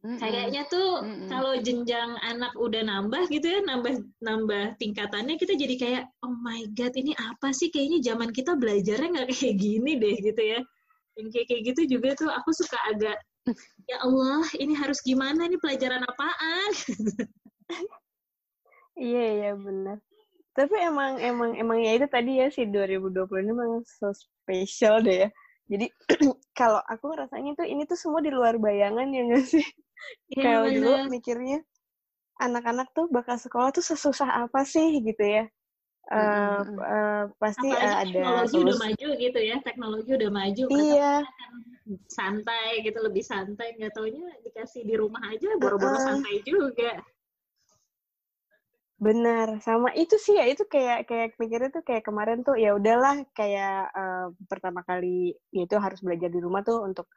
Mm-mm. 0.00 0.16
Kayaknya 0.16 0.64
tuh 0.64 1.04
Mm-mm. 1.04 1.28
kalau 1.28 1.52
jenjang 1.60 2.16
anak 2.24 2.56
udah 2.56 2.80
nambah 2.88 3.28
gitu 3.28 3.44
ya, 3.44 3.60
nambah 3.68 4.00
nambah 4.24 4.80
tingkatannya 4.80 5.36
kita 5.36 5.52
jadi 5.60 5.74
kayak 5.76 6.04
oh 6.24 6.32
my 6.40 6.64
god 6.72 6.96
ini 6.96 7.12
apa 7.20 7.52
sih 7.52 7.68
kayaknya 7.68 8.00
zaman 8.00 8.32
kita 8.32 8.56
belajarnya 8.56 9.08
nggak 9.12 9.28
kayak 9.28 9.56
gini 9.60 10.00
deh 10.00 10.16
gitu 10.24 10.40
ya. 10.40 10.60
Yang 11.20 11.28
kayak 11.36 11.46
kayak 11.52 11.62
gitu 11.68 11.80
juga 12.00 12.08
tuh 12.16 12.30
aku 12.32 12.50
suka 12.56 12.80
agak 12.88 13.20
ya 13.84 13.96
Allah 14.00 14.44
ini 14.56 14.72
harus 14.72 15.04
gimana 15.04 15.44
nih 15.44 15.60
pelajaran 15.60 16.00
apaan? 16.00 16.70
iya 18.96 19.24
iya 19.36 19.50
benar. 19.52 20.00
Tapi 20.56 20.76
emang 20.80 21.20
emang 21.20 21.50
emang 21.60 21.78
ya 21.84 21.92
itu 22.00 22.08
tadi 22.08 22.40
ya 22.40 22.48
si 22.48 22.64
2020 22.64 23.44
ini 23.44 23.52
emang 23.52 23.84
so 23.84 24.16
special 24.16 25.04
deh 25.04 25.26
ya. 25.26 25.30
Jadi 25.70 25.86
kalau 26.60 26.82
aku 26.82 27.14
rasanya 27.14 27.54
tuh 27.54 27.66
ini 27.70 27.86
tuh 27.86 27.94
semua 27.94 28.18
di 28.18 28.34
luar 28.34 28.58
bayangan 28.58 29.06
ya 29.06 29.22
nggak 29.30 29.46
sih? 29.46 29.66
Ya, 30.32 30.42
Kalau 30.42 30.64
dulu 30.66 31.12
mikirnya 31.12 31.60
anak-anak 32.40 32.90
tuh 32.96 33.06
bakal 33.12 33.36
sekolah 33.38 33.70
tuh 33.70 33.84
sesusah 33.84 34.48
apa 34.48 34.66
sih 34.66 34.98
gitu 35.04 35.22
ya. 35.22 35.44
Uh, 36.10 36.64
uh, 36.80 37.24
pasti 37.38 37.70
uh, 37.70 38.02
ada 38.02 38.10
teknologi 38.10 38.56
udah 38.58 38.78
maju 38.82 39.08
gitu 39.14 39.40
ya 39.46 39.56
teknologi 39.62 40.10
udah 40.10 40.30
maju 40.32 40.64
iya. 40.74 41.14
santai 42.10 42.82
gitu 42.82 42.98
lebih 42.98 43.22
santai 43.22 43.78
nggak 43.78 43.94
taunya 43.94 44.26
dikasih 44.42 44.82
di 44.82 44.98
rumah 44.98 45.22
aja 45.30 45.46
baru-baru 45.62 45.94
uh, 45.94 46.02
santai 46.02 46.42
juga 46.42 46.98
benar 49.00 49.64
sama 49.64 49.96
itu 49.96 50.20
sih 50.20 50.36
ya 50.36 50.44
itu 50.44 50.68
kayak 50.68 51.08
kayak 51.08 51.32
mikirnya 51.40 51.72
tuh 51.72 51.80
kayak 51.80 52.04
kemarin 52.04 52.44
tuh 52.44 52.52
ya 52.60 52.76
udahlah 52.76 53.24
kayak 53.32 53.88
uh, 53.96 54.28
pertama 54.44 54.84
kali 54.84 55.32
ya 55.56 55.64
itu 55.64 55.76
harus 55.80 56.04
belajar 56.04 56.28
di 56.28 56.36
rumah 56.36 56.60
tuh 56.60 56.84
untuk 56.84 57.08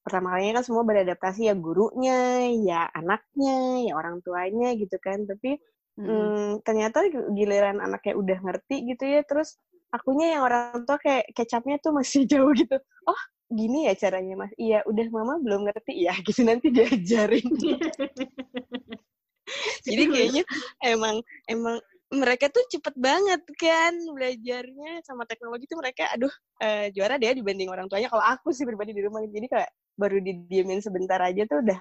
pertama 0.00 0.32
kalinya 0.32 0.60
kan 0.60 0.64
semua 0.64 0.84
beradaptasi 0.84 1.40
ya 1.48 1.54
gurunya, 1.54 2.48
ya 2.56 2.88
anaknya, 2.96 3.86
ya 3.88 3.92
orang 3.96 4.24
tuanya 4.24 4.72
gitu 4.76 4.96
kan. 4.96 5.28
Tapi 5.28 5.60
hmm. 6.00 6.06
Hmm, 6.08 6.50
ternyata 6.64 7.04
giliran 7.36 7.78
anaknya 7.84 8.14
udah 8.16 8.38
ngerti 8.40 8.76
gitu 8.88 9.04
ya, 9.04 9.20
terus 9.28 9.60
akunya 9.92 10.38
yang 10.38 10.42
orang 10.46 10.82
tua 10.88 10.96
kayak 10.96 11.28
kecapnya 11.36 11.76
tuh 11.82 11.92
masih 11.92 12.24
jauh 12.30 12.52
gitu. 12.56 12.76
Oh 13.06 13.20
gini 13.50 13.90
ya 13.90 13.94
caranya 13.98 14.34
mas? 14.46 14.52
Iya 14.56 14.86
udah 14.86 15.06
mama 15.10 15.34
belum 15.42 15.68
ngerti 15.68 16.06
ya 16.06 16.14
gitu 16.24 16.46
nanti 16.46 16.72
diajarin. 16.72 17.46
Jadi 19.86 20.02
kayaknya 20.08 20.44
emang 20.84 21.20
emang 21.48 21.76
mereka 22.10 22.50
tuh 22.50 22.66
cepet 22.66 22.94
banget 22.98 23.42
kan 23.54 23.94
belajarnya. 23.94 25.02
Sama 25.06 25.22
teknologi 25.30 25.70
tuh 25.70 25.78
mereka 25.78 26.10
aduh 26.10 26.32
uh, 26.62 26.86
juara 26.90 27.16
deh 27.16 27.38
dibanding 27.38 27.70
orang 27.70 27.86
tuanya. 27.86 28.10
Kalau 28.10 28.24
aku 28.24 28.50
sih 28.50 28.66
pribadi 28.66 28.90
di 28.90 29.02
rumah 29.06 29.22
jadi 29.22 29.46
kayak 29.46 29.70
baru 29.94 30.18
didiemin 30.18 30.82
sebentar 30.82 31.22
aja 31.22 31.46
tuh 31.46 31.62
udah 31.62 31.78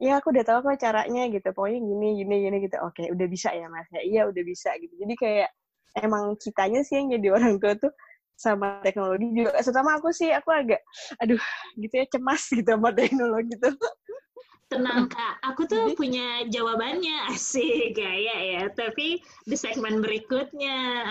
ya 0.00 0.16
aku 0.20 0.32
udah 0.32 0.44
tahu 0.44 0.58
kok 0.68 0.80
caranya 0.84 1.22
gitu. 1.32 1.48
Pokoknya 1.56 1.80
gini 1.80 2.08
gini 2.20 2.34
gini 2.44 2.56
gitu. 2.68 2.76
Oke 2.84 3.08
udah 3.08 3.26
bisa 3.26 3.48
ya 3.56 3.66
mas? 3.72 3.88
Ya 3.88 4.02
iya 4.04 4.22
udah 4.28 4.42
bisa 4.44 4.70
gitu. 4.76 4.92
Jadi 5.00 5.14
kayak 5.16 5.48
emang 5.96 6.36
kitanya 6.36 6.84
sih 6.84 7.00
yang 7.00 7.16
jadi 7.16 7.28
orang 7.40 7.56
tua 7.56 7.72
tuh 7.80 7.92
sama 8.36 8.84
teknologi 8.84 9.32
juga. 9.32 9.56
Terutama 9.64 9.96
aku 9.96 10.12
sih 10.12 10.28
aku 10.28 10.52
agak 10.52 10.80
aduh 11.24 11.40
gitu 11.80 11.94
ya 11.96 12.06
cemas 12.08 12.42
gitu 12.52 12.68
sama 12.68 12.92
teknologi 12.92 13.56
tuh 13.56 13.72
tenang 14.70 15.06
kak. 15.12 15.42
Aku 15.44 15.66
tuh 15.66 15.92
punya 15.98 16.46
jawabannya 16.46 17.26
asik 17.34 17.98
kayak 17.98 18.38
ya. 18.40 18.62
Tapi 18.72 19.20
di 19.44 19.56
segmen 19.58 20.00
berikutnya 20.00 21.10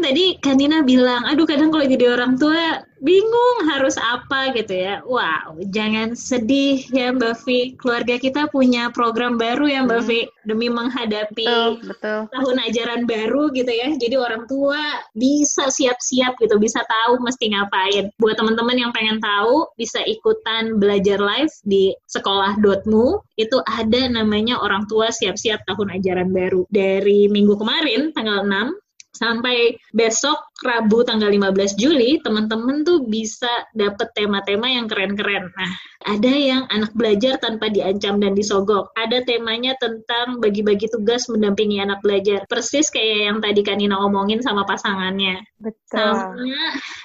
tadi 0.00 0.38
Kanina 0.38 0.82
bilang, 0.82 1.26
aduh 1.26 1.46
kadang 1.48 1.70
kalau 1.70 1.86
jadi 1.86 2.14
orang 2.14 2.38
tua 2.38 2.88
bingung 2.98 3.58
harus 3.70 3.94
apa 3.98 4.50
gitu 4.54 4.74
ya. 4.74 5.00
Wow, 5.06 5.58
jangan 5.70 6.18
sedih 6.18 6.82
ya 6.90 7.14
Mbak 7.14 7.34
Vi. 7.46 7.60
Keluarga 7.78 8.18
kita 8.18 8.50
punya 8.50 8.90
program 8.90 9.38
baru 9.38 9.70
ya 9.70 9.80
Mbak 9.86 10.02
hmm. 10.02 10.08
Vi 10.08 10.20
demi 10.46 10.68
menghadapi 10.72 11.46
betul, 11.46 11.72
betul. 11.84 12.20
tahun 12.32 12.56
ajaran 12.70 13.02
baru 13.06 13.50
gitu 13.54 13.70
ya. 13.70 13.88
Jadi 13.94 14.16
orang 14.18 14.44
tua 14.50 14.80
bisa 15.14 15.70
siap-siap 15.70 16.38
gitu, 16.42 16.58
bisa 16.58 16.82
tahu 16.84 17.22
mesti 17.22 17.54
ngapain. 17.54 18.10
Buat 18.18 18.36
teman-teman 18.38 18.76
yang 18.76 18.90
pengen 18.90 19.22
tahu, 19.22 19.70
bisa 19.78 20.02
ikutan 20.02 20.78
belajar 20.82 21.22
live 21.22 21.54
di 21.62 21.94
sekolah.mu. 22.10 23.22
Itu 23.38 23.62
ada 23.62 24.10
namanya 24.10 24.58
orang 24.58 24.90
tua 24.90 25.14
siap-siap 25.14 25.62
tahun 25.68 26.02
ajaran 26.02 26.34
baru. 26.34 26.66
Dari 26.66 27.30
minggu 27.30 27.54
kemarin, 27.54 28.10
tanggal 28.10 28.42
6, 28.42 28.87
sampai 29.16 29.78
besok 29.96 30.36
Rabu 30.58 31.06
tanggal 31.06 31.30
15 31.30 31.78
Juli 31.78 32.18
teman-teman 32.18 32.82
tuh 32.82 33.06
bisa 33.06 33.50
dapet 33.78 34.10
tema-tema 34.18 34.66
yang 34.66 34.90
keren-keren. 34.90 35.54
Nah, 35.54 35.72
ada 36.10 36.32
yang 36.34 36.66
anak 36.74 36.90
belajar 36.98 37.38
tanpa 37.38 37.70
diancam 37.70 38.18
dan 38.18 38.34
disogok. 38.34 38.90
Ada 38.98 39.22
temanya 39.22 39.78
tentang 39.78 40.42
bagi-bagi 40.42 40.90
tugas 40.90 41.30
mendampingi 41.30 41.78
anak 41.78 42.02
belajar. 42.02 42.42
Persis 42.50 42.90
kayak 42.90 43.30
yang 43.30 43.38
tadi 43.38 43.62
Kanina 43.62 44.02
omongin 44.02 44.42
sama 44.42 44.66
pasangannya. 44.66 45.46
Betul. 45.62 46.14
Sama 46.14 46.58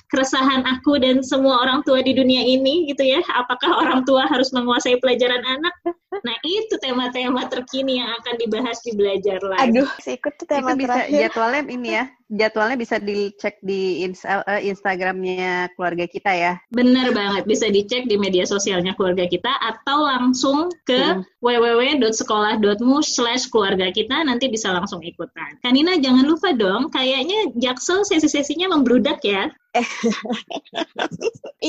keresahan 0.09 0.61
aku 0.65 1.01
dan 1.01 1.21
semua 1.25 1.61
orang 1.65 1.85
tua 1.85 2.01
di 2.01 2.13
dunia 2.13 2.41
ini 2.41 2.89
gitu 2.89 3.05
ya. 3.05 3.21
Apakah 3.37 3.85
orang 3.85 4.01
tua 4.05 4.25
harus 4.29 4.49
menguasai 4.49 4.97
pelajaran 4.97 5.45
anak? 5.45 5.73
Nah, 6.23 6.36
itu 6.47 6.79
tema-tema 6.79 7.51
terkini 7.51 7.99
yang 7.99 8.07
akan 8.23 8.36
dibahas 8.39 8.79
di 8.79 8.95
belajar 8.95 9.43
lagi. 9.43 9.75
Aduh, 9.75 9.91
ikut 10.07 10.33
tuh 10.39 10.47
tema 10.47 10.71
itu 10.71 10.88
bisa 10.88 11.01
jadwalnya 11.12 11.62
ini 11.67 11.89
ya. 11.99 12.05
Jadwalnya 12.34 12.78
bisa 12.82 12.98
dicek 12.98 13.62
di 13.62 14.02
insta, 14.02 14.41
uh, 14.41 14.58
Instagramnya 14.58 15.69
keluarga 15.78 16.10
kita 16.10 16.34
ya. 16.34 16.54
Bener 16.74 17.13
banget, 17.13 17.46
bisa 17.46 17.69
dicek 17.69 18.10
di 18.10 18.17
media 18.17 18.50
sosialnya 18.50 18.98
keluarga 18.98 19.30
kita 19.30 19.54
atau 19.62 20.02
langsung 20.02 20.74
ke 20.89 21.22
hmm. 21.22 21.46
www.sekolah.mu 21.46 22.98
slash 23.06 23.54
keluarga 23.54 23.93
kita 23.93 24.26
nanti 24.26 24.50
bisa 24.50 24.74
langsung 24.74 25.06
ikutan. 25.06 25.62
Kanina 25.62 26.02
jangan 26.02 26.26
lupa 26.26 26.58
dong, 26.58 26.89
kayaknya 26.89 27.54
Jaksel 27.54 28.02
sesi-sesinya 28.02 28.74
membludak 28.74 29.22
ya. 29.22 29.54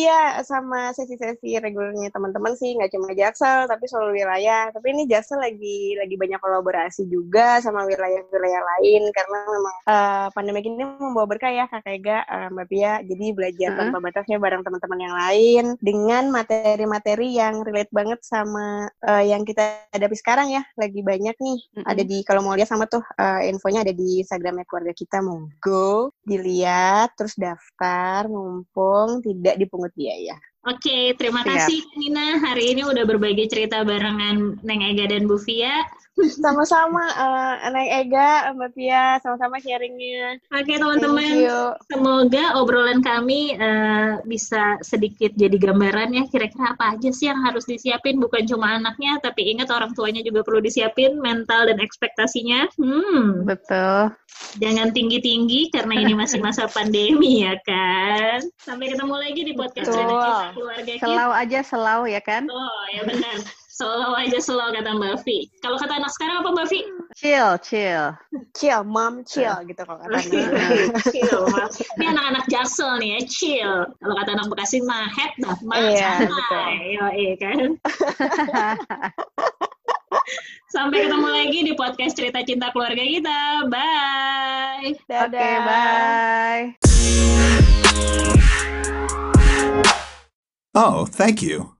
iya, 0.05 0.45
sama 0.45 0.93
sesi-sesi 0.93 1.57
regulernya 1.57 2.13
teman-teman 2.13 2.53
sih, 2.53 2.77
nggak 2.77 2.93
cuma 2.93 3.17
Jaksel, 3.17 3.65
tapi 3.65 3.89
seluruh 3.89 4.13
wilayah. 4.13 4.69
Tapi 4.77 4.93
ini 4.93 5.09
Jaksel 5.09 5.41
lagi 5.41 5.97
lagi 5.97 6.15
banyak 6.21 6.37
kolaborasi 6.37 7.09
juga 7.09 7.65
sama 7.65 7.89
wilayah-wilayah 7.89 8.63
lain 8.77 9.09
karena 9.09 9.39
memang 9.49 9.75
uh, 9.89 10.27
pandemi 10.37 10.54
ini 10.63 10.87
membawa 10.87 11.27
berkah 11.27 11.51
ya 11.51 11.67
Kak 11.67 11.83
Ega, 11.91 12.23
uh, 12.31 12.49
Mbak 12.55 12.67
Pia. 12.71 13.03
Jadi 13.03 13.27
belajar 13.35 13.69
uh 13.71 13.73
-huh. 13.75 13.81
tanpa 13.91 13.99
batasnya 13.99 14.39
bareng 14.39 14.63
teman-teman 14.63 15.01
yang 15.03 15.15
lain 15.19 15.65
dengan 15.83 16.31
materi-materi 16.31 17.35
yang 17.35 17.67
relate 17.67 17.91
banget 17.91 18.23
sama 18.23 18.87
uh, 19.03 19.25
yang 19.27 19.43
kita 19.43 19.83
hadapi 19.91 20.15
sekarang 20.15 20.55
ya. 20.55 20.63
Lagi 20.79 21.03
banyak 21.03 21.35
nih. 21.35 21.59
Uh 21.75 21.83
-huh. 21.83 21.91
Ada 21.91 22.03
di 22.07 22.23
kalau 22.23 22.47
mau 22.47 22.55
lihat 22.55 22.71
sama 22.71 22.87
tuh 22.87 23.03
uh, 23.19 23.41
infonya 23.43 23.83
ada 23.83 23.91
di 23.91 24.23
Instagramnya 24.23 24.63
keluarga 24.71 24.95
kita. 24.95 25.19
Monggo 25.25 26.15
dilihat 26.23 27.17
terus 27.19 27.35
daftar 27.35 28.31
mumpung 28.31 29.25
tidak 29.25 29.59
dipungut 29.59 29.91
biaya. 29.97 30.37
Oke, 30.65 31.13
terima 31.21 31.45
Siap. 31.45 31.69
kasih 31.69 31.81
Nina. 32.01 32.41
Hari 32.41 32.73
ini 32.73 32.89
udah 32.89 33.05
berbagi 33.05 33.45
cerita 33.53 33.85
barengan 33.85 34.57
Neng 34.65 34.81
Ega 34.81 35.13
dan 35.13 35.29
Bu 35.29 35.37
Fia. 35.37 35.85
Sama-sama, 36.15 37.03
uh, 37.11 37.55
Neng 37.75 37.91
Ega, 37.91 38.55
Mbak 38.55 38.71
Fia, 38.79 39.19
sama-sama 39.19 39.59
sharingnya. 39.59 40.39
Oke 40.55 40.79
teman-teman, 40.79 41.43
semoga 41.91 42.45
obrolan 42.63 43.03
kami 43.03 43.59
uh, 43.59 44.23
bisa 44.23 44.79
sedikit 44.79 45.35
jadi 45.35 45.59
gambaran 45.59 46.15
ya 46.15 46.23
kira-kira 46.31 46.79
apa 46.79 46.95
aja 46.95 47.11
sih 47.11 47.27
yang 47.27 47.43
harus 47.43 47.67
disiapin, 47.67 48.23
bukan 48.23 48.47
cuma 48.47 48.79
anaknya, 48.79 49.19
tapi 49.19 49.51
ingat 49.51 49.75
orang 49.75 49.91
tuanya 49.99 50.23
juga 50.23 50.47
perlu 50.47 50.63
disiapin 50.63 51.19
mental 51.19 51.67
dan 51.67 51.83
ekspektasinya. 51.83 52.71
Hmm. 52.79 53.43
Betul. 53.43 54.15
Jangan 54.63 54.95
tinggi-tinggi 54.95 55.75
karena 55.75 55.95
ini 55.99 56.15
masih 56.15 56.39
masa 56.39 56.71
pandemi 56.77 57.43
ya 57.43 57.59
kan. 57.67 58.39
Sampai 58.63 58.95
ketemu 58.95 59.15
lagi 59.19 59.41
di 59.43 59.53
podcast 59.59 59.91
Betul 59.91 60.39
keluarga 60.55 60.93
kita. 60.95 61.03
Selau 61.03 61.31
aja 61.35 61.61
selau 61.67 62.01
ya 62.07 62.23
kan? 62.23 62.47
Oh 62.47 62.85
ya 62.95 63.03
benar. 63.03 63.39
Selau 63.75 64.15
aja 64.15 64.39
selau 64.39 64.71
kata 64.71 64.87
Mbak 64.95 65.27
Vi. 65.27 65.51
Kalau 65.59 65.75
kata 65.83 65.99
anak 65.99 66.15
sekarang 66.15 66.47
apa 66.47 66.55
Mbak 66.55 66.67
Vi? 66.71 66.81
Chill, 67.19 67.59
chill. 67.59 68.15
Chill, 68.55 68.87
mom 68.87 69.27
chill 69.27 69.51
gitu 69.67 69.83
kalau 69.83 69.99
kata 70.07 70.15
anak. 70.15 71.03
chill, 71.11 71.43
mom. 71.51 71.67
Ini 71.99 72.07
anak-anak 72.15 72.47
jaksel 72.47 73.03
nih 73.03 73.19
ya, 73.19 73.21
chill. 73.27 73.75
Kalau 73.99 74.15
kata 74.15 74.31
anak 74.39 74.47
Bekasi 74.47 74.79
mah 74.87 75.11
head 75.11 75.35
dah, 75.43 75.59
mah 75.67 75.91
iya, 75.91 76.23
betul. 76.23 76.67
Yo, 76.87 77.05
iya 77.19 77.35
kan? 77.35 77.59
Sampai 80.75 81.11
ketemu 81.11 81.29
lagi 81.35 81.59
di 81.67 81.75
podcast 81.75 82.15
cerita 82.15 82.47
cinta 82.47 82.71
keluarga 82.71 83.03
kita. 83.03 83.67
Bye. 83.67 84.95
Oke, 85.03 85.19
okay, 85.35 85.55
bye. 85.67 86.65
Oh, 90.79 91.11
thank 91.11 91.43
you. 91.43 91.74